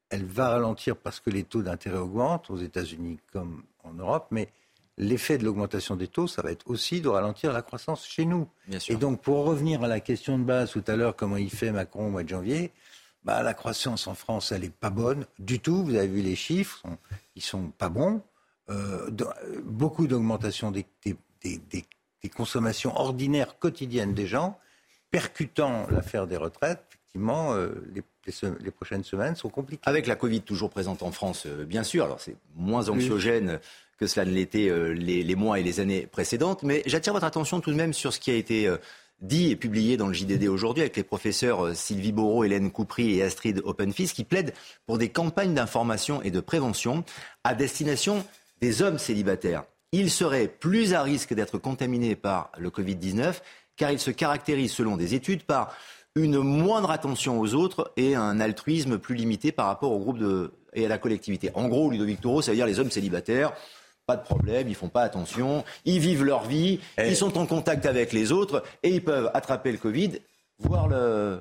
[0.09, 4.49] elle va ralentir parce que les taux d'intérêt augmentent aux États-Unis comme en Europe, mais
[4.97, 8.45] l'effet de l'augmentation des taux, ça va être aussi de ralentir la croissance chez nous.
[8.89, 11.71] Et donc, pour revenir à la question de base tout à l'heure, comment il fait
[11.71, 12.73] Macron au mois de janvier,
[13.23, 15.83] bah, la croissance en France, elle n'est pas bonne du tout.
[15.83, 16.83] Vous avez vu les chiffres,
[17.35, 18.21] ils sont pas bons.
[18.69, 19.09] Euh,
[19.63, 20.85] beaucoup d'augmentation des,
[22.35, 24.59] consommations ordinaires quotidiennes des gens,
[25.11, 26.83] percutant l'affaire des retraites.
[26.91, 29.81] Effectivement, euh, les, prochaines semaines sont compliquées.
[29.85, 32.05] Avec la Covid toujours présente en France, euh, bien sûr.
[32.05, 33.59] Alors c'est moins anxiogène
[33.97, 36.63] que cela ne l'était les, les, mois et les années précédentes.
[36.63, 38.73] Mais j'attire votre attention tout de même sur ce qui a été
[39.21, 43.17] dit et publié dans le JDD aujourd'hui avec les professeurs euh, Sylvie Bourreau, Hélène Coupry
[43.17, 44.53] et Astrid Openfils qui plaident
[44.85, 47.03] pour des campagnes d'information et de prévention
[47.43, 48.25] à destination
[48.61, 49.63] des hommes célibataires.
[49.91, 53.35] Ils seraient plus à risque d'être contaminés par le Covid-19
[53.75, 55.73] car ils se caractérisent selon des études par
[56.15, 60.19] une moindre attention aux autres et un altruisme plus limité par rapport au groupe
[60.73, 61.51] et à la collectivité.
[61.53, 63.53] En gros, Ludovic Toro, ça veut dire les hommes célibataires
[64.09, 67.85] pas de problème, ils font pas attention, ils vivent leur vie, ils sont en contact
[67.85, 70.13] avec les autres et ils peuvent attraper le Covid,
[70.57, 71.39] voire le,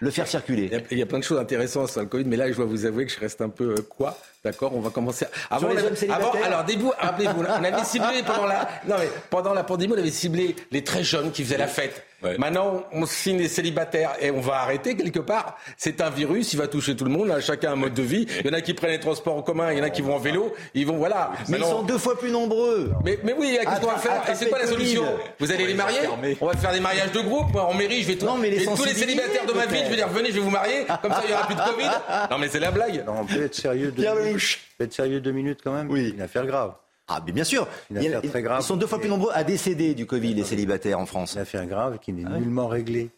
[0.00, 0.68] le faire circuler.
[0.90, 2.84] Il y, a, plein de choses intéressantes sur le Covid, mais là, je dois vous
[2.84, 4.18] avouer que je reste un peu euh, quoi?
[4.44, 5.24] D'accord, on va commencer.
[5.50, 5.78] Avant, hommes
[6.08, 10.10] avant alors, rappelez-vous, on avait ciblé pendant la, non mais pendant la pandémie, on avait
[10.10, 12.04] ciblé les très jeunes qui faisaient la fête.
[12.38, 15.56] Maintenant, on signe les célibataires et on va arrêter quelque part.
[15.76, 17.32] C'est un virus, il va toucher tout le monde.
[17.40, 18.26] Chacun a un mode de vie.
[18.40, 20.02] Il y en a qui prennent les transports en commun, il y en a qui
[20.02, 20.52] vont en vélo.
[20.74, 21.32] Ils vont, voilà.
[21.48, 22.92] Mais ils sont deux fois plus nombreux.
[23.04, 24.22] Mais, mais oui, qu'est-ce qu'on va faire?
[24.30, 25.04] Et c'est quoi la solution?
[25.38, 26.00] Vous allez les marier?
[26.40, 27.52] On va faire des mariages de groupe.
[27.52, 29.90] Moi, en mairie, je vais, non, mais les tous les célibataires de ma ville, je
[29.90, 30.86] vais dire venez, je vais vous marier.
[31.02, 31.90] Comme ça, il y aura plus de Covid.
[32.30, 33.04] Non, mais c'est la blague.
[33.08, 33.90] on peut être sérieux.
[33.90, 34.00] De...
[34.02, 35.90] Pierre peut être sérieux deux minutes quand même.
[35.90, 36.12] Oui.
[36.14, 36.72] Une affaire grave.
[37.12, 37.66] Ah, mais bien sûr.
[37.90, 38.60] Une très grave.
[38.62, 41.34] Ils sont deux fois plus nombreux à décéder du Covid, les célibataires en France.
[41.34, 43.10] Une affaire grave qui n'est ah nullement réglée.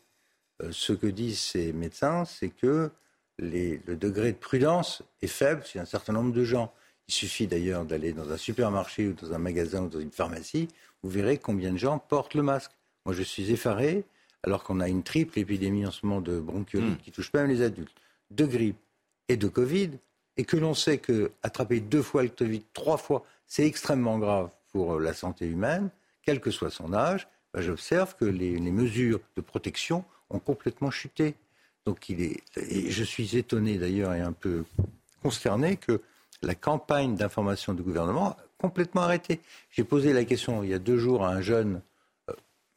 [0.62, 2.90] Euh, ce que disent ces médecins, c'est que
[3.38, 6.72] le degré de prudence est faible chez un certain nombre de gens.
[7.09, 10.68] Il suffit d'ailleurs d'aller dans un supermarché ou dans un magasin ou dans une pharmacie,
[11.03, 12.70] vous verrez combien de gens portent le masque.
[13.05, 14.05] Moi, je suis effaré,
[14.43, 17.03] alors qu'on a une triple épidémie en ce moment de bronchiolite hmm.
[17.03, 17.97] qui touche même les adultes,
[18.30, 18.78] de grippe
[19.28, 19.90] et de Covid,
[20.36, 24.51] et que l'on sait que attraper deux fois le Covid, trois fois, c'est extrêmement grave
[24.72, 25.90] pour la santé humaine,
[26.22, 31.34] quel que soit son âge, ben, j'observe que les, mesures de protection ont complètement chuté.
[31.84, 32.07] Donc
[32.57, 34.64] je suis étonné d'ailleurs et un peu
[35.22, 36.01] consterné que
[36.43, 39.40] la campagne d'information du gouvernement a complètement arrêté.
[39.70, 41.82] J'ai posé la question il y a deux jours à un jeune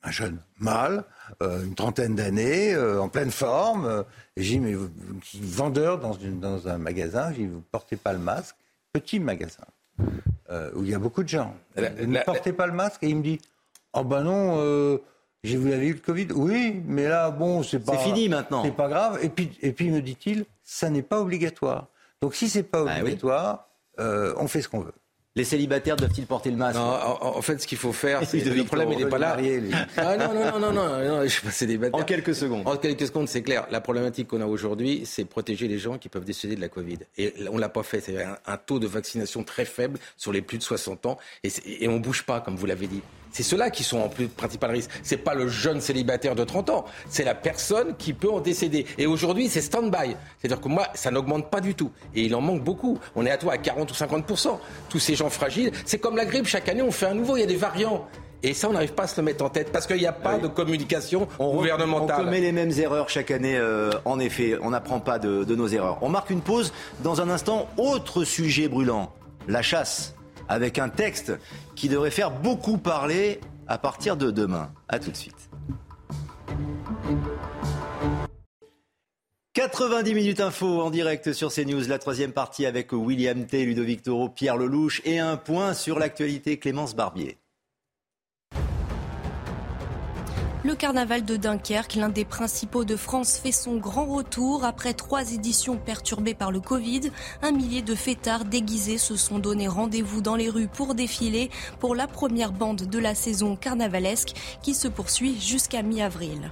[0.05, 1.03] un jeune mâle,
[1.41, 3.86] euh, une trentaine d'années, euh, en pleine forme.
[3.86, 4.03] Euh,
[4.38, 4.76] j'ai mais
[5.41, 8.55] vendeur dans, un magasin, j'ai vous ne portez pas le masque.
[8.93, 9.66] Petit magasin,
[10.49, 11.53] où il y a beaucoup de gens.
[11.75, 13.39] Vous ne portez pas le masque Et il me dit,
[13.93, 14.99] oh ben non,
[15.43, 17.93] j'ai vous avez eu le Covid Oui, mais là, bon, c'est pas...
[17.93, 18.63] C'est fini maintenant.
[18.63, 19.19] C'est pas grave.
[19.21, 21.87] Et puis, et puis me dit-il, ça n'est pas obligatoire.
[22.21, 24.93] Donc si c'est pas ah obligatoire, on fait ce qu'on veut.
[25.38, 28.93] Les célibataires doivent-ils porter le masque en, fait, ce qu'il faut faire, c'est le problème,
[28.93, 29.38] il n'est pas là.
[29.97, 31.99] Ah, non, non, non, non, non, je suis pas célibataire.
[31.99, 32.65] En quelques secondes.
[32.65, 33.67] En quelques secondes, c'est clair.
[33.69, 36.99] La problématique qu'on a aujourd'hui, c'est protéger les gens qui peuvent décéder de la Covid.
[37.17, 37.99] Et on l'a pas fait.
[37.99, 41.49] C'est un, taux de vaccination très faible sur les plus de 60 ans, et,
[41.81, 43.01] et on bouge pas, comme vous l'avez dit.
[43.36, 44.89] C'est ceux-là qui sont en plus principal risque.
[45.03, 46.86] C'est pas le jeune célibataire de 30 ans.
[47.09, 48.86] C'est la personne qui peut en décéder.
[48.97, 50.15] Et aujourd'hui, c'est stand-by.
[50.39, 51.91] C'est-à-dire que moi, ça n'augmente pas du tout.
[52.15, 52.97] Et il en manque beaucoup.
[53.13, 54.57] On est à toi à 40 ou 50%
[54.88, 55.73] Tous ces gens fragiles.
[55.83, 56.47] C'est comme la grippe.
[56.47, 57.36] Chaque année, on fait un nouveau.
[57.36, 58.07] Il y a des variants.
[58.41, 60.13] Et ça, on n'arrive pas à se le mettre en tête parce qu'il n'y a
[60.13, 62.21] pas de communication gouvernementale.
[62.21, 64.57] On commet les mêmes erreurs chaque année, euh, en effet.
[64.61, 65.97] On n'apprend pas de nos erreurs.
[66.01, 66.71] On marque une pause.
[67.03, 69.11] Dans un instant, autre sujet brûlant,
[69.49, 70.14] la chasse
[70.49, 71.33] avec un texte
[71.75, 74.71] qui devrait faire beaucoup parler à partir de demain.
[74.89, 75.49] A tout de suite.
[79.53, 84.27] 90 minutes info en direct sur CNews, la troisième partie avec William T, Ludovic Toro,
[84.27, 87.37] Pierre Lelouch et un point sur l'actualité Clémence Barbier.
[90.66, 94.66] Le carnaval de Dunkerque, l'un des principaux de France, fait son grand retour.
[94.66, 97.11] Après trois éditions perturbées par le Covid,
[97.43, 101.93] un millier de fêtards déguisés se sont donné rendez-vous dans les rues pour défiler pour
[101.93, 106.49] la première bande de la saison carnavalesque qui se poursuit jusqu'à mi-avril.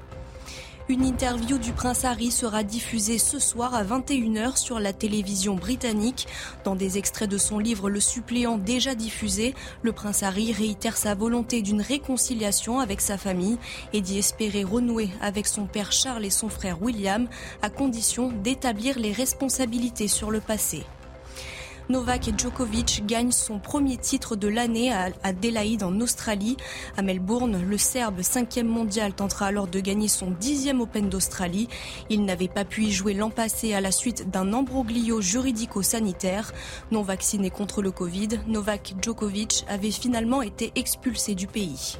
[0.90, 6.28] Une interview du prince Harry sera diffusée ce soir à 21h sur la télévision britannique.
[6.66, 11.16] Dans des extraits de son livre Le suppléant déjà diffusé, le prince Harry réitère sa
[11.16, 13.58] volonté d'une réconciliation avec sa famille
[13.94, 17.30] et d'y espérer renouer avec son père Charles et son frère William,
[17.62, 20.84] à condition d'établir les responsabilités sur le passé.
[21.90, 26.56] Novak Djokovic gagne son premier titre de l'année à Adelaide en Australie.
[26.96, 31.68] À Melbourne, le Serbe cinquième mondial tentera alors de gagner son dixième Open d'Australie.
[32.10, 36.54] Il n'avait pas pu y jouer l'an passé à la suite d'un ambroglio juridico-sanitaire.
[36.92, 41.98] Non vacciné contre le Covid, Novak Djokovic avait finalement été expulsé du pays.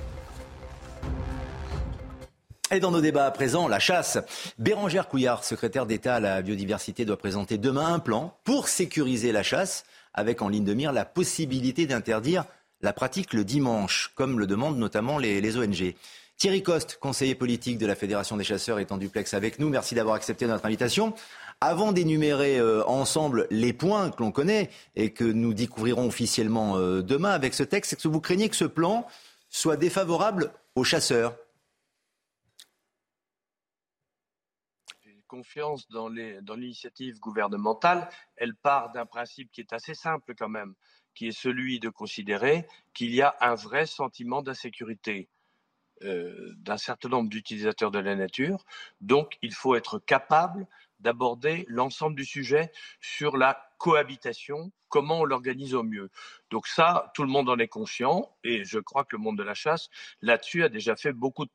[2.74, 4.18] Et dans nos débats à présent, la chasse.
[4.58, 9.44] Bérangère Couillard, secrétaire d'État à la biodiversité, doit présenter demain un plan pour sécuriser la
[9.44, 12.46] chasse, avec en ligne de mire la possibilité d'interdire
[12.82, 15.94] la pratique le dimanche, comme le demandent notamment les, ONG.
[16.38, 19.70] Thierry Coste, conseiller politique de la Fédération des chasseurs, est en duplex avec nous.
[19.70, 21.14] Merci d'avoir accepté notre invitation.
[21.62, 27.04] Avant d'énumérer euh, ensemble les points que l'on connaît et que nous découvrirons officiellement euh,
[27.04, 29.06] demain avec ce texte, est-ce que vous craignez que ce plan
[29.52, 31.36] soit défavorable aux chasseurs?
[35.34, 40.76] Confiance dans l'initiative gouvernementale, elle part d'un principe qui est assez simple quand même,
[41.16, 45.30] qui est celui de considérer qu'il y a un vrai sentiment d'insécurité
[46.04, 48.64] euh, d'un certain nombre d'utilisateurs de la nature.
[49.02, 50.68] Donc, il faut être capable
[51.00, 52.72] d'aborder l'ensemble du sujet
[53.02, 56.12] sur la cohabitation, comment on l'organise au mieux.
[56.52, 59.44] Donc ça, tout le monde en est conscient et je crois que le monde de
[59.44, 59.90] la chasse,
[60.22, 61.52] là-dessus, a déjà fait beaucoup de,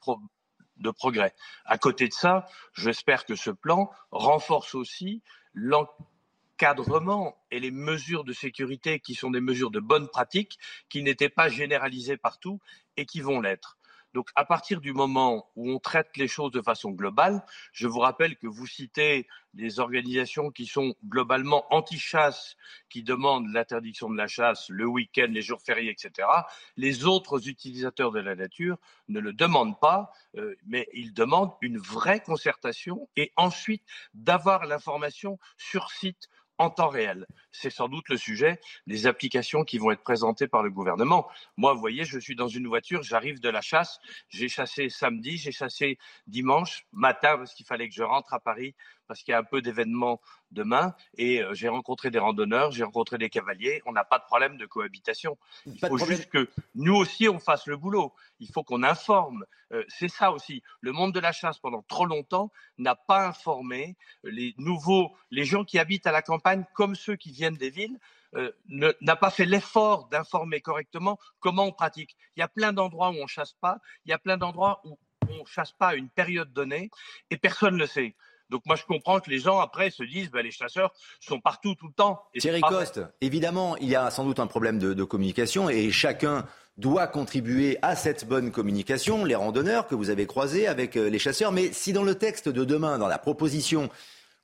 [0.79, 1.35] de progrès.
[1.65, 5.23] À côté de ça, j'espère que ce plan renforce aussi
[5.55, 10.59] l'encadrement et les mesures de sécurité qui sont des mesures de bonne pratique,
[10.89, 12.61] qui n'étaient pas généralisées partout
[12.97, 13.78] et qui vont l'être.
[14.15, 18.01] Donc, à partir du moment où on traite les choses de façon globale, je vous
[18.01, 22.57] rappelle que vous citez des organisations qui sont globalement anti-chasse,
[22.89, 26.29] qui demandent l'interdiction de la chasse le week-end, les jours fériés, etc.
[26.77, 28.79] Les autres utilisateurs de la nature
[29.09, 33.83] ne le demandent pas, euh, mais ils demandent une vraie concertation et ensuite
[34.15, 36.29] d'avoir l'information sur site
[36.59, 37.27] en temps réel.
[37.53, 41.29] C'est sans doute le sujet des applications qui vont être présentées par le gouvernement.
[41.57, 45.37] Moi, vous voyez, je suis dans une voiture, j'arrive de la chasse, j'ai chassé samedi,
[45.37, 48.75] j'ai chassé dimanche matin parce qu'il fallait que je rentre à Paris
[49.09, 50.21] parce qu'il y a un peu d'événements
[50.53, 50.95] demain.
[51.17, 53.83] Et euh, j'ai rencontré des randonneurs, j'ai rencontré des cavaliers.
[53.87, 55.37] On n'a pas de problème de cohabitation.
[55.67, 58.13] Il faut juste que nous aussi, on fasse le boulot.
[58.39, 59.45] Il faut qu'on informe.
[59.73, 60.63] Euh, c'est ça aussi.
[60.81, 65.65] Le monde de la chasse, pendant trop longtemps, n'a pas informé les nouveaux, les gens
[65.65, 67.99] qui habitent à la campagne comme ceux qui viennent des villes.
[68.35, 72.15] Euh, n'a pas fait l'effort d'informer correctement comment on pratique.
[72.37, 74.99] Il y a plein d'endroits où on chasse pas, il y a plein d'endroits où
[75.31, 76.91] on chasse pas à une période donnée
[77.31, 78.15] et personne ne le sait.
[78.51, 81.75] Donc moi je comprends que les gens après se disent bah, les chasseurs sont partout
[81.75, 82.23] tout le temps.
[82.39, 86.47] Thierry Coste, évidemment, il y a sans doute un problème de, communication et chacun
[86.77, 91.19] doit contribuer à cette bonne communication, les randonneurs que vous avez croisés avec euh, les
[91.19, 91.51] chasseurs.
[91.51, 93.89] Mais si dans le texte de demain, dans la proposition,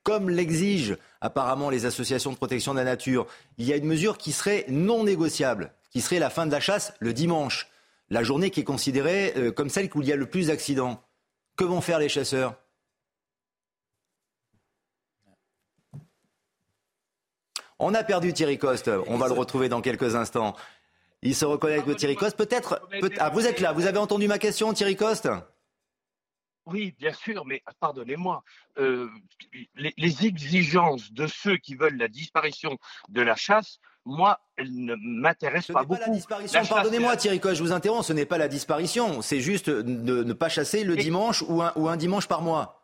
[0.02, 3.26] comme l'exigent apparemment les associations de protection de la nature,
[3.59, 6.61] il y a une mesure qui serait non négociable, qui serait la fin de la
[6.61, 7.68] chasse le dimanche,
[8.11, 11.02] la journée qui est considérée euh, comme celle où il y a le plus d'accidents.
[11.57, 12.57] Que vont faire les chasseurs?
[17.79, 18.91] On a perdu Thierry Coste.
[19.07, 20.55] On va le retrouver dans quelques instants.
[21.22, 22.37] Il se reconnaît avec Thierry Coste.
[22.37, 22.81] Peut-être.
[23.18, 23.72] ah, vous êtes là.
[23.72, 25.29] Vous avez entendu ma question, Thierry Coste?
[26.66, 28.43] Oui, bien sûr, mais pardonnez-moi,
[28.79, 29.11] euh,
[29.75, 32.79] les, exigences de ceux qui veulent la disparition
[33.11, 36.01] de la chasse, moi, elles ne m'intéressent pas beaucoup.
[36.01, 36.64] Pas la disparition.
[36.64, 38.07] Pardonnez-moi, Thierry Coste, je vous interromps.
[38.07, 39.20] Ce n'est pas la disparition.
[39.20, 42.83] C'est juste de ne pas chasser le dimanche ou un, ou un dimanche par mois.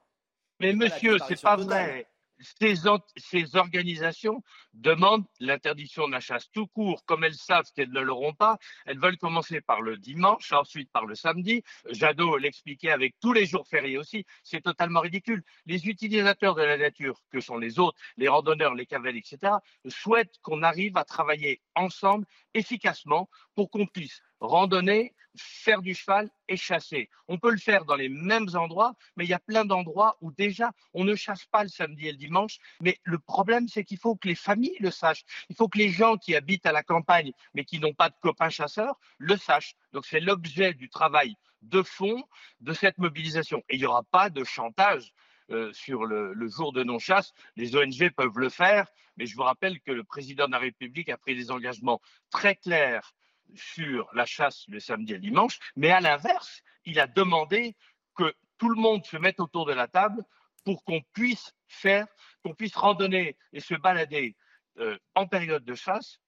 [0.61, 2.10] Mais monsieur, c'est pas vrai
[2.41, 7.05] ces, organisations demandent l'interdiction de la chasse tout court.
[7.05, 11.07] Comme elles savent qu'elles ne l'auront pas, elles veulent commencer par le dimanche, ensuite par
[11.07, 11.63] le samedi.
[11.91, 14.25] Jadot l'expliquait avec tous les jours fériés aussi.
[14.43, 15.43] C'est totalement ridicule.
[15.67, 19.55] Les utilisateurs de la nature, que sont les autres, les randonneurs, les cavaliers, etc.,
[19.89, 26.57] souhaitent qu'on arrive à travailler ensemble efficacement pour qu'on puisse randonner, faire du cheval et
[26.57, 27.09] chasser.
[27.29, 30.33] On peut le faire dans les mêmes endroits, mais il y a plein d'endroits où
[30.33, 32.59] déjà on ne chasse pas le samedi et le dimanche.
[32.81, 35.25] Mais le problème, c'est qu'il faut que les familles le sachent.
[35.49, 38.17] Il faut que les gens qui habitent à la campagne, mais qui n'ont pas de
[38.21, 39.77] copains chasseurs, le sachent.
[39.93, 42.25] Donc c'est l'objet du travail de fond
[42.61, 43.63] de cette mobilisation.
[43.69, 45.13] Et il n'y aura pas de chantage.
[45.53, 47.33] Euh, sur le, le, jour de non-chasse.
[47.57, 48.87] Les ONG peuvent le faire,
[49.17, 52.55] mais je vous rappelle que le président de la République a pris des engagements très
[52.55, 53.13] clairs
[53.55, 57.77] sur la chasse le samedi et le dimanche, mais à l'inverse, il a demandé
[58.15, 60.23] que tout le monde se mette autour de la table
[60.65, 62.07] pour qu'on puisse faire,
[62.43, 64.37] qu'on puisse randonner et se balader
[64.79, 66.21] euh, en période de chasse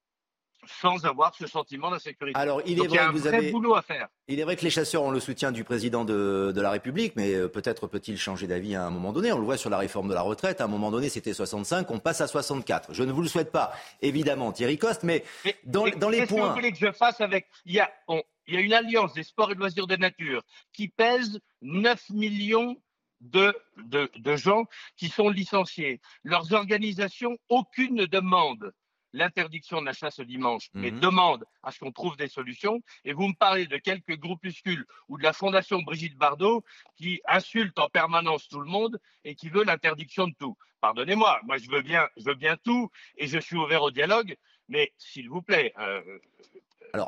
[0.67, 2.39] sans avoir ce sentiment d'insécurité.
[2.39, 3.51] Alors, il est vrai y a un que vous vrai avez...
[3.51, 4.09] boulot à faire.
[4.29, 7.15] Il est vrai que les chasseurs ont le soutien du président de, de la République,
[7.17, 9.33] mais euh, peut-être peut-il changer d'avis à un moment donné.
[9.33, 10.61] On le voit sur la réforme de la retraite.
[10.61, 12.95] À un moment donné, c'était 65, on passe à 64.
[12.95, 15.25] Je ne vous le souhaite pas, évidemment, Thierry Coste, mais
[15.65, 16.49] dans, dans les Qu'est-ce que points.
[16.49, 19.13] vous voulez que je fasse avec il y, a, on- il y a une alliance
[19.15, 20.43] des sports et de loisirs de nature
[20.73, 22.77] qui pèse 9 millions
[23.21, 23.55] de,
[23.85, 24.65] de, de gens
[24.97, 26.01] qui sont licenciés.
[26.25, 28.73] Leurs organisations, aucune ne demande
[29.13, 31.01] l'interdiction de la chasse le dimanche, mais Mhm.
[31.01, 32.81] demande à ce qu'on trouve des solutions.
[33.05, 36.65] Et vous me parlez de quelques groupuscules ou de la fondation Brigitte Bardot
[36.97, 40.57] qui insulte en permanence tout le monde et qui veut l'interdiction de tout.
[40.81, 44.37] Pardonnez-moi, moi je veux bien, je veux bien tout et je suis ouvert au dialogue,
[44.69, 46.03] mais s'il vous plaît, euh,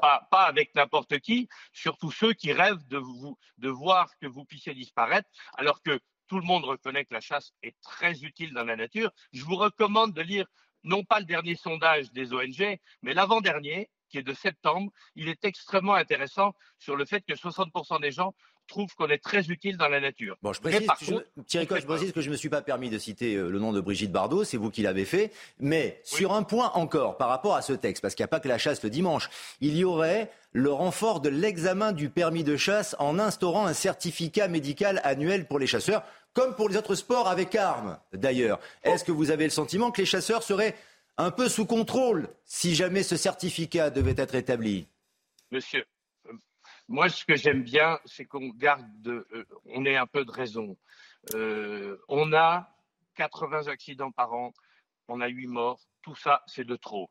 [0.00, 4.44] pas, pas avec n'importe qui, surtout ceux qui rêvent de, vous, de voir que vous
[4.44, 8.64] puissiez disparaître, alors que tout le monde reconnaît que la chasse est très utile dans
[8.64, 9.10] la nature.
[9.32, 10.46] Je vous recommande de lire
[10.84, 14.92] non pas le dernier sondage des ONG, mais l'avant-dernier, qui est de septembre.
[15.16, 18.32] Il est extrêmement intéressant sur le fait que 60% des gens
[18.66, 20.36] trouvent qu'on est très utile dans la nature.
[20.42, 22.48] Bon, je précise, par je, contre, Thierry Coste, je précise que je ne me suis
[22.48, 25.32] pas permis de citer euh, le nom de Brigitte Bardot, c'est vous qui l'avez fait.
[25.58, 28.40] Mais sur un point encore, par rapport à ce texte, parce qu'il n'y a pas
[28.40, 32.56] que la chasse le dimanche, il y aurait le renfort de l'examen du permis de
[32.56, 37.28] chasse en instaurant un certificat médical annuel pour les chasseurs, comme pour les autres sports
[37.28, 38.60] avec armes d'ailleurs.
[38.82, 40.74] Est-ce que vous avez le sentiment que les chasseurs seraient
[41.16, 44.86] un peu sous contrôle si jamais ce certificat devait être établi?
[45.50, 45.84] Monsieur,
[46.88, 50.30] moi, ce que j'aime bien, c'est qu'on garde, de, euh, on ait un peu de
[50.30, 50.76] raison.
[51.34, 52.76] Euh, on a
[53.14, 54.52] 80 accidents par an,
[55.08, 57.10] on a 8 morts, tout ça, c'est de trop.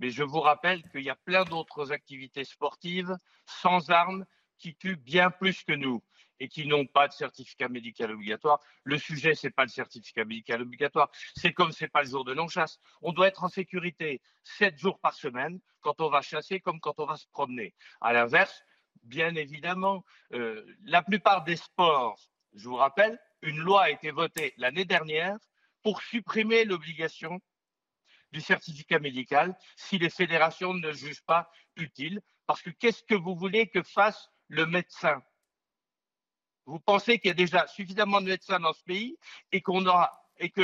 [0.00, 3.16] Mais je vous rappelle qu'il y a plein d'autres activités sportives
[3.46, 4.26] sans armes
[4.58, 6.02] qui tuent bien plus que nous
[6.40, 8.60] et qui n'ont pas de certificat médical obligatoire.
[8.82, 11.10] Le sujet, c'est pas le certificat médical obligatoire.
[11.36, 12.80] C'est comme c'est pas le jour de non-chasse.
[13.02, 16.98] On doit être en sécurité 7 jours par semaine quand on va chasser comme quand
[16.98, 17.74] on va se promener.
[18.00, 18.62] À l'inverse,
[19.04, 22.18] bien évidemment, euh, la plupart des sports,
[22.54, 25.36] je vous rappelle, une loi a été votée l'année dernière
[25.82, 27.40] pour supprimer l'obligation
[28.32, 32.20] du certificat médical si les fédérations ne jugent pas utile.
[32.46, 35.22] Parce que qu'est-ce que vous voulez que fasse le médecin?
[36.66, 39.18] Vous pensez qu'il y a déjà suffisamment de médecins dans ce pays
[39.52, 40.62] et qu'on aura et que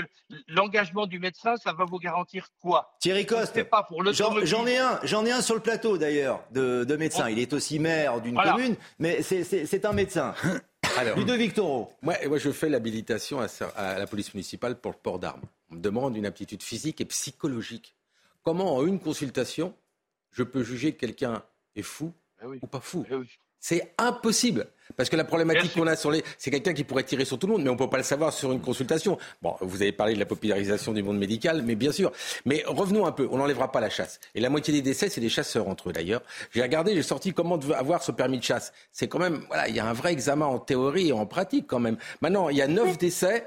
[0.48, 2.92] l'engagement du médecin, ça va vous garantir quoi?
[3.00, 6.42] Thierry Coste, C'est pas pour J'en ai un, j'en ai un sur le plateau d'ailleurs
[6.50, 7.28] de, de médecin.
[7.30, 8.52] Il est aussi maire d'une Voilà.
[8.52, 10.34] commune, mais c'est- un médecin.
[10.98, 11.92] Alors, Ludovic Toro.
[12.02, 13.40] Moi, moi, je fais l'habilitation
[13.76, 15.42] à, la police municipale pour le port d'armes.
[15.70, 17.94] On me demande une aptitude physique et psychologique.
[18.42, 19.74] Comment, en une consultation,
[20.32, 21.42] je peux juger que quelqu'un
[21.76, 22.12] est fou
[22.62, 23.06] ou pas fou?
[23.60, 24.66] C'est impossible.
[24.96, 26.24] Parce que la problématique qu'on a sur les.
[26.38, 28.02] C'est quelqu'un qui pourrait tirer sur tout le monde, mais on ne peut pas le
[28.02, 29.18] savoir sur une consultation.
[29.42, 32.12] Bon, vous avez parlé de la popularisation du monde médical, mais bien sûr.
[32.44, 34.20] Mais revenons un peu, on n'enlèvera pas la chasse.
[34.34, 36.22] Et la moitié des décès, c'est des chasseurs entre eux d'ailleurs.
[36.52, 38.72] J'ai regardé, j'ai sorti comment avoir ce permis de chasse.
[38.92, 39.44] C'est quand même.
[39.48, 41.96] Voilà, il y a un vrai examen en théorie et en pratique quand même.
[42.20, 43.46] Maintenant, il y a neuf décès.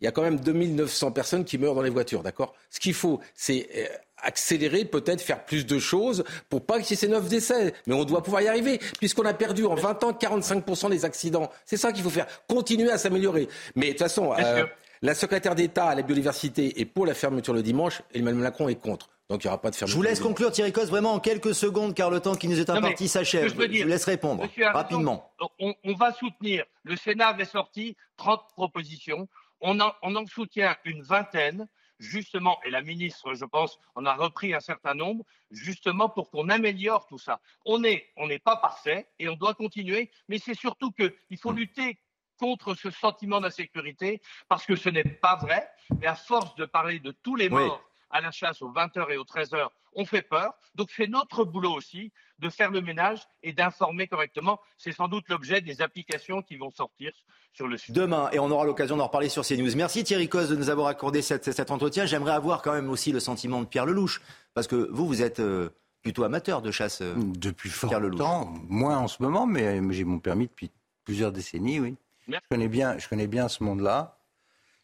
[0.00, 2.54] Il y a quand même 2900 personnes qui meurent dans les voitures, d'accord?
[2.68, 3.86] Ce qu'il faut, c'est euh,
[4.22, 7.74] accélérer, peut-être faire plus de choses pour pas qu'il y ait ces neuf décès.
[7.86, 11.50] Mais on doit pouvoir y arriver, puisqu'on a perdu en 20 ans 45% des accidents.
[11.64, 12.26] C'est ça qu'il faut faire.
[12.48, 13.48] Continuer à s'améliorer.
[13.74, 14.64] Mais de toute façon, euh,
[15.02, 18.68] la secrétaire d'État à la biodiversité est pour la fermeture le dimanche et Emmanuel Macron
[18.68, 19.08] est contre.
[19.28, 19.96] Donc il n'y aura pas de Je fermeture.
[19.96, 22.70] vous laisse conclure, Thierry Coste, vraiment en quelques secondes, car le temps qui nous est
[22.70, 23.44] imparti s'achève.
[23.48, 25.32] je Je vous laisse répondre Monsieur rapidement.
[25.58, 26.64] On, on va soutenir.
[26.84, 29.26] Le Sénat avait sorti 30 propositions.
[29.60, 31.66] On en, on en soutient une vingtaine,
[31.98, 36.48] justement, et la ministre, je pense, en a repris un certain nombre, justement pour qu'on
[36.48, 37.40] améliore tout ça.
[37.64, 41.98] On n'est on pas parfait et on doit continuer, mais c'est surtout qu'il faut lutter
[42.38, 45.70] contre ce sentiment d'insécurité, parce que ce n'est pas vrai,
[46.00, 47.68] mais à force de parler de tous les Oui.
[48.10, 50.54] À la chasse aux 20h et aux 13h, on fait peur.
[50.74, 54.60] Donc c'est notre boulot aussi de faire le ménage et d'informer correctement.
[54.78, 57.12] C'est sans doute l'objet des applications qui vont sortir
[57.52, 57.92] sur le sujet.
[57.94, 59.74] Demain, et on aura l'occasion d'en reparler sur CNews.
[59.74, 62.04] Merci Thierry Coste de nous avoir accordé cette- cet entretien.
[62.04, 64.20] J'aimerais avoir quand même aussi le sentiment de Pierre Lelouch,
[64.52, 65.70] parce que vous, vous êtes euh,
[66.02, 67.00] plutôt amateur de chasse.
[67.00, 70.70] euh, Depuis fort Pierre longtemps, moins en ce moment, mais j'ai mon permis depuis
[71.04, 71.96] plusieurs décennies, oui.
[72.28, 74.18] Je connais bien, je connais bien ce monde-là.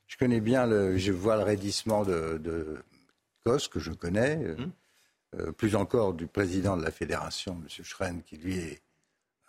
[0.06, 2.82] Je connais bien le, je vois le raidissement de, de
[3.44, 4.72] Que je connais, euh, Hum.
[5.40, 7.84] euh, plus encore du président de la fédération, M.
[7.84, 8.80] Schren, qui lui est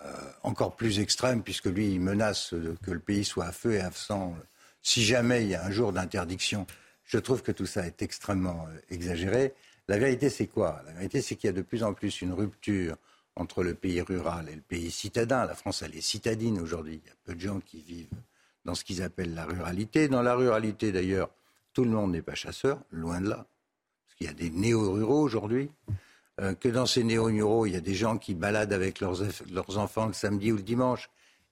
[0.02, 3.82] euh, encore plus extrême, puisque lui, il menace que le pays soit à feu et
[3.82, 4.36] à sang
[4.82, 6.66] si jamais il y a un jour d'interdiction.
[7.06, 9.54] Je trouve que tout ça est extrêmement exagéré.
[9.88, 10.82] La vérité, c'est quoi?
[10.86, 12.96] La vérité, c'est qu'il y a de plus en plus une rupture
[13.36, 15.46] entre le pays rural et le pays citadin.
[15.46, 17.00] La France, elle est citadine aujourd'hui.
[17.04, 18.10] Il y a peu de gens qui vivent
[18.66, 20.08] dans ce qu'ils appellent la ruralité.
[20.08, 21.30] Dans la ruralité, d'ailleurs,
[21.74, 23.46] tout le monde n'est pas chasseur, loin de là.
[24.14, 25.72] Parce qu'il y a des néo-ruraux aujourd'hui.
[26.42, 29.78] Euh, que dans ces néo-ruraux, il y a des gens qui baladent avec leurs, leurs
[29.78, 31.10] enfants le samedi ou le dimanche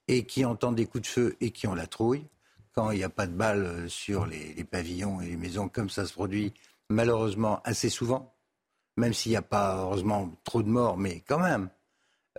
[0.08, 2.26] et qui entendent des coups de feu et qui ont la trouille.
[2.74, 5.70] Quand il n'y a pas de balles euh, sur les, les pavillons et les maisons,
[5.70, 6.54] comme ça se produit
[6.90, 8.34] malheureusement assez souvent,
[8.98, 11.70] même s'il n'y a pas heureusement trop de morts, mais quand même.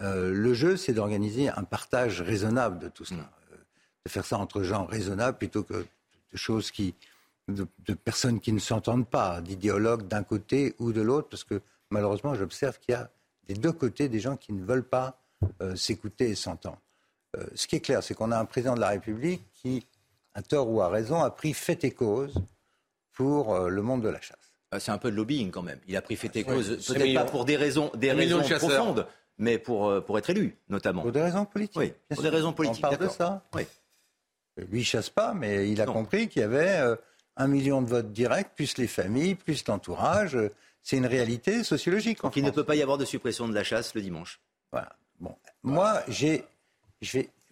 [0.00, 3.30] Euh, le jeu, c'est d'organiser un partage raisonnable de tout cela.
[3.52, 3.56] Euh,
[4.06, 6.94] de faire ça entre gens raisonnables plutôt que de choses qui.
[7.48, 11.60] De, de personnes qui ne s'entendent pas, d'idéologues d'un côté ou de l'autre, parce que
[11.90, 13.10] malheureusement, j'observe qu'il y a
[13.46, 15.20] des deux côtés des gens qui ne veulent pas
[15.60, 16.80] euh, s'écouter et s'entendre.
[17.36, 19.86] Euh, ce qui est clair, c'est qu'on a un président de la République qui,
[20.34, 22.34] à tort ou à raison, a pris fait et cause
[23.12, 24.38] pour euh, le monde de la chasse.
[24.70, 25.78] Ah, C'est un peu de lobbying quand même.
[25.86, 28.54] Il a pris fait et Oui, cause, peut-être pas pour des raisons, des raisons de
[28.58, 29.06] profondes,
[29.38, 31.02] mais pour, euh, pour être élu, notamment.
[31.02, 31.76] Pour des raisons politiques.
[31.76, 32.30] Oui, pour sûr.
[32.30, 32.84] des raisons politiques.
[32.84, 33.44] On parle de ça.
[33.54, 33.62] Oui.
[34.56, 36.96] Lui, il chasse pas, mais il a compris qu'il y avait euh,
[37.36, 40.36] un million de votes directs, plus les familles, plus l'entourage.
[40.36, 40.50] Euh,
[40.82, 42.22] C'est une réalité sociologique.
[42.22, 44.40] Donc il ne peut pas y avoir de suppression de la chasse le dimanche.
[44.72, 44.96] Voilà.
[45.20, 46.44] Bon, moi, j'ai,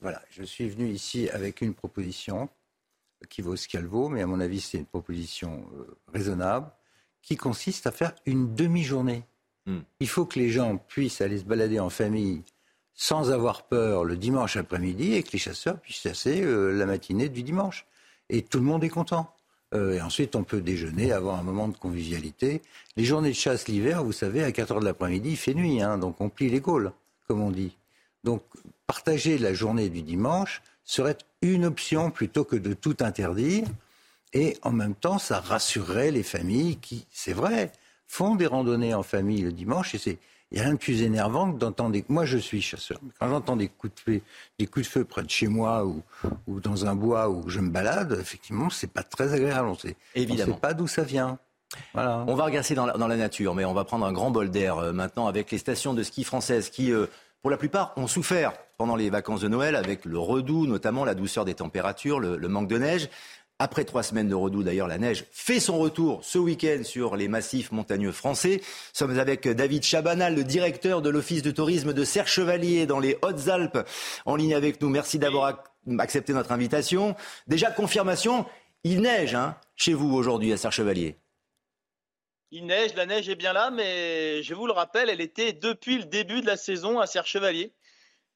[0.01, 2.49] voilà, je suis venu ici avec une proposition
[3.29, 6.71] qui vaut ce qu'elle vaut, mais à mon avis, c'est une proposition euh, raisonnable
[7.23, 9.23] qui consiste à faire une demi-journée.
[9.67, 9.81] Hmm.
[10.01, 12.43] Il faut que les gens puissent aller se balader en famille
[12.95, 17.29] sans avoir peur le dimanche après-midi et que les chasseurs puissent chasser euh, la matinée
[17.29, 17.87] du dimanche.
[18.29, 19.35] Et tout le monde est content.
[19.73, 22.63] Euh, et ensuite, on peut déjeuner, avoir un moment de convivialité.
[22.97, 25.81] Les journées de chasse l'hiver, vous savez, à 4 heures de l'après-midi, il fait nuit,
[25.81, 26.93] hein, donc on plie les gaules,
[27.29, 27.77] comme on dit.
[28.25, 28.43] Donc,
[28.87, 33.65] partager la journée du dimanche serait une option plutôt que de tout interdire.
[34.33, 37.73] Et en même temps, ça rassurerait les familles qui, c'est vrai,
[38.07, 39.95] font des randonnées en famille le dimanche.
[39.95, 40.19] Et
[40.51, 42.05] il n'y a rien de plus énervant que d'entendre des...
[42.09, 42.99] Moi, je suis chasseur.
[43.03, 44.21] Mais quand j'entends des coups de feu,
[44.59, 46.03] des coups de feu près de chez moi ou,
[46.49, 49.69] ou dans un bois où je me balade, effectivement, c'est pas très agréable.
[49.69, 50.53] On sait, Évidemment.
[50.53, 51.39] On sait pas d'où ça vient.
[51.95, 52.25] Voilà.
[52.27, 54.51] On va regarder dans la, dans la nature, mais on va prendre un grand bol
[54.51, 57.07] d'air euh, maintenant avec les stations de ski françaises qui, euh,
[57.43, 61.15] pour la plupart, ont souffert pendant les vacances de Noël avec le redout, notamment la
[61.15, 63.09] douceur des températures, le, le manque de neige.
[63.63, 67.29] Après trois semaines de redout, d'ailleurs, la neige fait son retour ce week-end sur les
[67.29, 68.57] massifs montagneux français.
[68.57, 73.19] Nous sommes avec David Chabanal, le directeur de l'Office de tourisme de Serre-Chevalier dans les
[73.21, 73.87] Hautes-Alpes,
[74.25, 74.89] en ligne avec nous.
[74.89, 77.15] Merci d'avoir ac- accepté notre invitation.
[77.49, 78.47] Déjà, confirmation,
[78.83, 81.17] il neige hein, chez vous aujourd'hui à Serre-Chevalier.
[82.53, 85.99] Il neige, la neige est bien là, mais je vous le rappelle, elle était depuis
[85.99, 87.75] le début de la saison à Serre-Chevalier.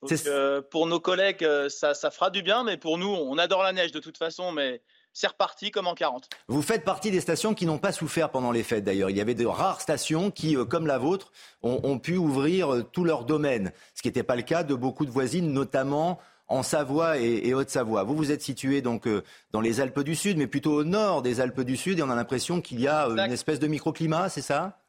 [0.03, 3.39] Donc, euh, pour nos collègues, euh, ça, ça fera du bien, mais pour nous, on
[3.39, 4.83] adore la neige de toute façon, mais
[5.15, 6.29] c'est reparti comme en 40.
[6.49, 9.09] Vous faites partie des stations qui n'ont pas souffert pendant les fêtes d'ailleurs.
[9.09, 12.75] Il y avait de rares stations qui, euh, comme la vôtre, ont, ont pu ouvrir
[12.75, 16.21] euh, tout leur domaine, ce qui n'était pas le cas de beaucoup de voisines, notamment
[16.49, 18.03] en Savoie et, et Haute-Savoie.
[18.05, 21.23] Vous, vous êtes situé donc euh, dans les Alpes du Sud, mais plutôt au nord
[21.23, 23.67] des Alpes du Sud, et on a l'impression qu'il y a euh, une espèce de
[23.67, 24.81] microclimat, c'est ça?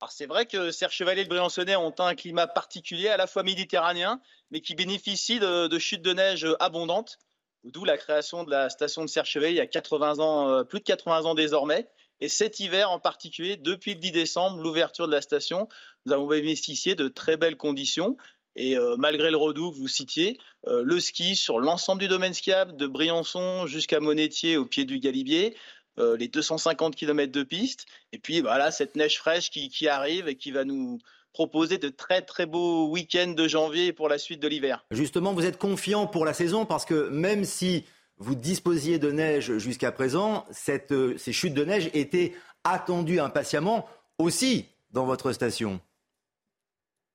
[0.00, 3.42] Alors c'est vrai que Serre-Chevalier et le Briançonnais ont un climat particulier, à la fois
[3.42, 4.20] méditerranéen,
[4.50, 7.18] mais qui bénéficie de, de chutes de neige abondantes,
[7.64, 10.80] d'où la création de la station de Serre-Chevalier il y a 80 ans, euh, plus
[10.80, 11.88] de 80 ans désormais.
[12.20, 15.68] Et cet hiver en particulier, depuis le 10 décembre, l'ouverture de la station,
[16.04, 18.16] nous avons bénéficié de très belles conditions.
[18.56, 22.34] Et euh, malgré le redout que vous citiez, euh, le ski sur l'ensemble du domaine
[22.34, 25.56] skiable, de Briançon jusqu'à Monétier au pied du Galibier,
[25.98, 30.28] euh, les 250 km de piste, et puis voilà cette neige fraîche qui, qui arrive
[30.28, 30.98] et qui va nous
[31.32, 34.84] proposer de très très beaux week-ends de janvier pour la suite de l'hiver.
[34.90, 37.84] Justement, vous êtes confiant pour la saison parce que même si
[38.18, 43.88] vous disposiez de neige jusqu'à présent, cette, euh, ces chutes de neige étaient attendues impatiemment
[44.18, 45.80] aussi dans votre station.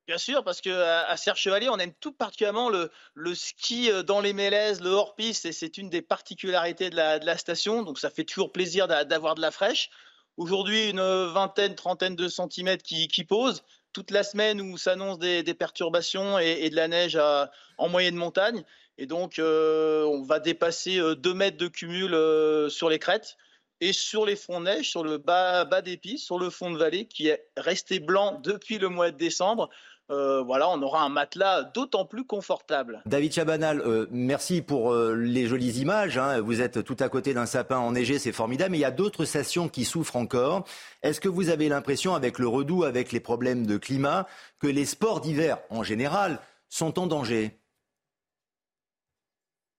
[0.07, 4.01] Bien sûr, parce que à, à Serre-Chevalier, on aime tout particulièrement le, le ski euh,
[4.01, 7.83] dans les mélèzes, le hors-piste, et c'est une des particularités de la, de la station.
[7.83, 9.89] Donc ça fait toujours plaisir d'a- d'avoir de la fraîche.
[10.37, 13.63] Aujourd'hui, une vingtaine, trentaine de centimètres qui, qui posent.
[13.95, 17.17] Toute la semaine où s'annoncent des, perturbations et, de la neige
[17.77, 18.65] en moyenne montagne.
[18.97, 23.37] Et donc, euh, on va dépasser 2 mètres de cumul euh, sur les crêtes.
[23.79, 26.77] et sur les fonds de neige, sur le bas, bas des sur le fond de
[26.77, 29.69] vallée qui est resté blanc depuis le mois de décembre.
[30.11, 33.01] Euh, voilà, on aura un matelas d'autant plus confortable.
[33.07, 36.17] David Chabanal, euh, merci pour euh, les jolies images.
[36.17, 36.41] Hein.
[36.41, 38.71] Vous êtes tout à côté d'un sapin enneigé, c'est formidable.
[38.71, 40.65] Mais il y a d'autres stations qui souffrent encore.
[41.01, 44.27] Est-ce que vous avez l'impression, avec le redout, avec les problèmes de climat,
[44.59, 46.39] que les sports d'hiver, en général,
[46.69, 47.57] sont en danger?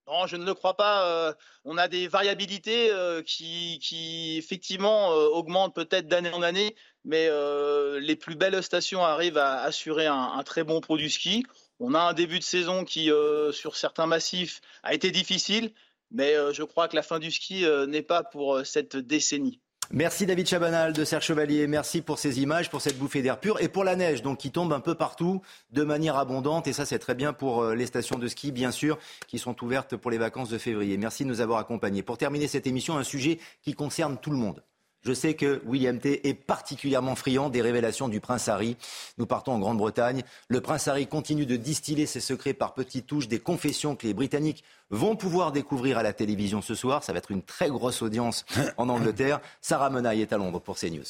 [0.06, 1.34] Non, je ne le crois pas.
[1.64, 2.90] on a des variabilités
[3.26, 6.76] qui, effectivement augmentent peut-être d'année en année
[7.06, 11.46] mais euh, les plus belles stations arrivent à assurer un, très bon produit du ski.
[11.78, 15.72] On a un début de saison qui, euh, sur certains massifs, a été difficile,
[16.10, 19.60] mais euh, je crois que la fin du ski n'est pas pour cette décennie.
[19.92, 21.68] Merci David Chabanal de Serre Chevalier.
[21.68, 24.50] Merci pour ces images, pour cette bouffée d'air pur et pour la neige donc qui
[24.50, 26.66] tombe un peu partout de manière abondante.
[26.66, 29.96] Et ça, c'est très bien pour les stations de ski, bien sûr, qui sont ouvertes
[29.96, 30.96] pour les vacances de février.
[30.96, 32.02] Merci de nous avoir accompagnés.
[32.02, 34.62] Pour terminer cette émission, un sujet qui concerne tout le monde.
[35.06, 38.76] Je sais que William T est particulièrement friand des révélations du prince Harry.
[39.18, 40.24] Nous partons en Grande-Bretagne.
[40.48, 44.14] Le prince Harry continue de distiller ses secrets par petites touches, des confessions que les
[44.14, 47.04] Britanniques vont pouvoir découvrir à la télévision ce soir.
[47.04, 48.44] Ça va être une très grosse audience
[48.78, 49.40] en Angleterre.
[49.60, 51.04] Sarah Menaille est à Londres pour CNews.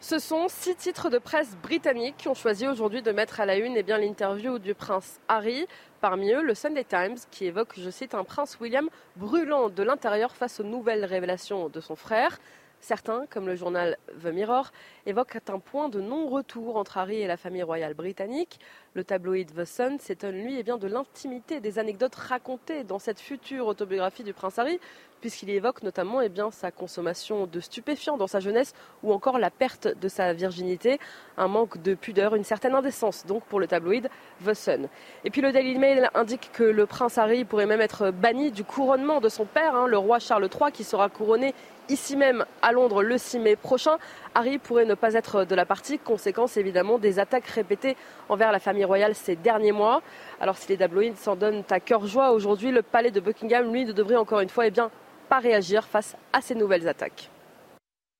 [0.00, 3.56] Ce sont six titres de presse britanniques qui ont choisi aujourd'hui de mettre à la
[3.56, 5.66] une eh l'interview du prince Harry.
[6.02, 10.36] Parmi eux, le Sunday Times, qui évoque, je cite, un prince William brûlant de l'intérieur
[10.36, 12.38] face aux nouvelles révélations de son frère.
[12.80, 14.70] Certains, comme le journal The Mirror,
[15.06, 18.60] évoquent un point de non-retour entre Harry et la famille royale britannique.
[18.94, 23.20] Le tabloïd The Sun s'étonne, lui, eh bien, de l'intimité des anecdotes racontées dans cette
[23.20, 24.78] future autobiographie du prince Harry,
[25.20, 29.50] puisqu'il évoque notamment eh bien, sa consommation de stupéfiants dans sa jeunesse ou encore la
[29.50, 30.98] perte de sa virginité,
[31.36, 34.08] un manque de pudeur, une certaine indécence donc pour le tabloïd
[34.44, 34.88] The Sun.
[35.24, 38.64] Et puis le Daily Mail indique que le prince Harry pourrait même être banni du
[38.64, 41.54] couronnement de son père, hein, le roi Charles III, qui sera couronné
[41.88, 43.98] ici même à Londres le 6 mai prochain.
[44.34, 47.96] Harry pourrait ne pas être de la partie, conséquence évidemment des attaques répétées
[48.28, 50.02] envers la famille royale ces derniers mois.
[50.40, 53.84] Alors si les tabloïds s'en donnent à cœur joie aujourd'hui, le palais de Buckingham, lui,
[53.84, 54.90] ne devrait encore une fois eh bien,
[55.28, 57.30] pas réagir face à ces nouvelles attaques.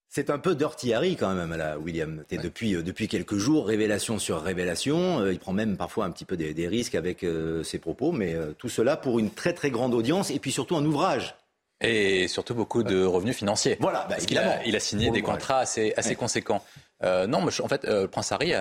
[0.09, 2.25] C'est un peu dirty Harry quand même, là, William.
[2.31, 5.21] depuis, euh, depuis quelques jours, révélation sur révélation.
[5.21, 8.35] Euh, il prend même parfois un petit peu des, risques avec euh, ses propos, mais
[8.57, 11.35] tout cela pour une très très grande audience et puis surtout un ouvrage.
[11.81, 13.77] Et surtout beaucoup de revenus financiers.
[13.81, 16.62] Voilà, bah, il a, il a signé des contrats assez, assez conséquents.
[17.05, 18.53] Euh, non, en fait, euh, Prince Harry,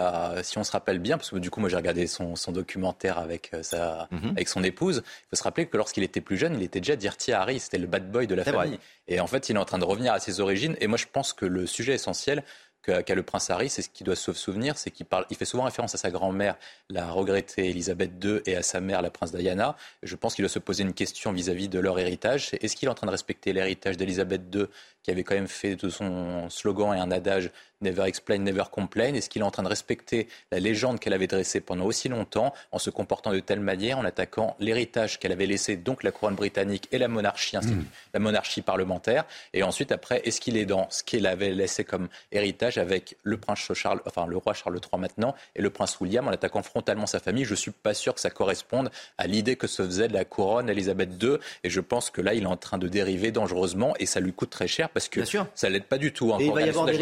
[0.43, 3.51] si on se rappelle bien, parce que du coup, moi j'ai regardé son, documentaire avec,
[3.53, 4.31] euh, sa, mhm.
[4.31, 6.95] avec son épouse, il faut se rappeler que lorsqu'il était plus jeune, il était déjà
[6.95, 8.79] Dirty Harry, c'était le bad boy de la famille.
[9.07, 10.75] Et en fait, il est en train de revenir à ses origines.
[10.81, 12.43] Et moi, je pense que le sujet essentiel,
[12.85, 15.63] qu'a le prince Harry, c'est ce qu'il doit se souvenir, c'est qu'il il fait souvent
[15.63, 16.55] référence à sa grand-mère,
[16.89, 19.75] la regrettée Elisabeth II, et à sa mère, la prince Diana.
[20.03, 22.51] Je pense qu'il doit se poser une question vis-à-vis de leur héritage.
[22.61, 24.65] Est-ce qu'il est en train de respecter l'héritage d'Elisabeth II,
[25.05, 27.51] qui avait quand même fait de son slogan et un adage
[27.81, 31.27] Never explain, never complain Est-ce qu'il est en train de respecter la légende qu'elle avait
[31.27, 35.45] dressée pendant aussi longtemps en se comportant de telle manière, en attaquant l'héritage qu'elle avait
[35.45, 37.85] laissé, donc la couronne britannique et la monarchie, mmh.
[38.13, 42.07] la monarchie parlementaire Et ensuite, après, est-ce qu'il est dans ce qu'il avait laissé comme
[42.31, 46.27] héritage avec le prince Charles, enfin le roi Charles III maintenant et le prince William
[46.27, 47.43] en attaquant frontalement sa famille?
[47.43, 50.23] Je ne suis pas sûr que ça corresponde à l'idée que se faisait de la
[50.23, 51.37] couronne Elisabeth II.
[51.63, 54.31] Et je pense que là, il est en train de dériver dangereusement et ça lui
[54.31, 55.19] coûte très cher parce que
[55.55, 56.33] ça l'aide pas du tout.
[56.33, 56.97] Hein, et il va y avoir des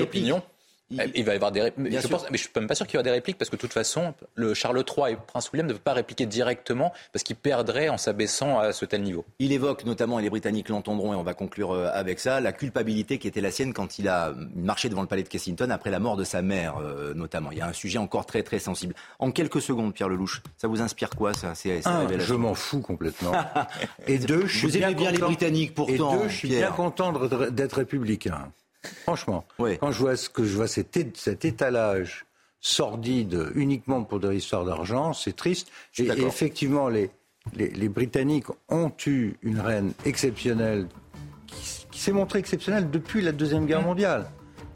[1.16, 1.24] il...
[1.24, 1.92] va y avoir des répliques.
[1.92, 3.50] Mais je pense, mais je suis même pas sûr qu'il y aura des répliques parce
[3.50, 6.94] que de toute façon, le Charles III et Prince William ne peuvent pas répliquer directement
[7.12, 9.26] parce qu'ils perdraient en s'abaissant à ce tel niveau.
[9.40, 12.52] Il évoque notamment, et les Britanniques l'entendront et on va conclure euh, avec ça, la
[12.52, 15.92] culpabilité qui était la sienne quand il a marché devant le palais de Kensington après
[15.92, 17.52] la mort de sa mère, euh, notamment.
[17.52, 18.96] Il y a un sujet encore très très sensible.
[19.20, 23.32] En quelques secondes, Pierre Lelouch, ça vous inspire quoi ça Je m'en fous complètement.
[24.08, 25.94] et deux, je suis vous aimez bien les Britanniques pourtant.
[25.94, 27.14] Et deux, je suis bien content
[27.52, 28.52] d'être républicain.
[29.04, 30.98] Franchement, quand je vois, ce que je vois cet,
[31.46, 32.26] étalage
[32.60, 35.70] sordide uniquement pour des histoires d'argent, c'est triste.
[35.98, 37.12] Et, effectivement, les,
[37.56, 40.88] les, Britanniques ont eu une reine exceptionnelle
[41.48, 44.30] qui, qui s'est montrée exceptionnelle depuis la Deuxième Guerre mondiale.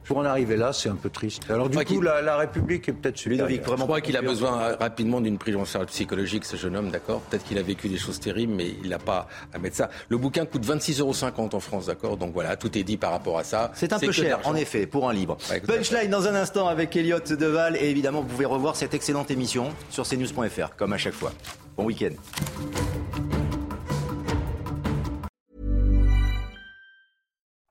[0.07, 1.43] Pour en arriver là, c'est un peu triste.
[1.49, 3.49] Alors du coup, la, République est peut-être supérieure.
[3.49, 6.89] Je crois qu'il a besoin euh, rapidement d'une prise en charge psychologique, ce jeune homme,
[6.91, 9.89] d'accord Peut-être qu'il a vécu des choses terribles, mais il n'a pas à mettre ça.
[10.07, 13.37] Le bouquin coûte 26,50 euros en France, d'accord Donc voilà, tout est dit par rapport
[13.37, 13.71] à ça.
[13.75, 15.37] C'est un peu cher, en effet, pour un livre.
[15.67, 17.75] Punchline dans un instant avec Elliot Deval.
[17.75, 21.33] Et évidemment, vous pouvez revoir cette excellente émission sur cnews.fr, comme à chaque fois.
[21.75, 22.13] Bon week-end.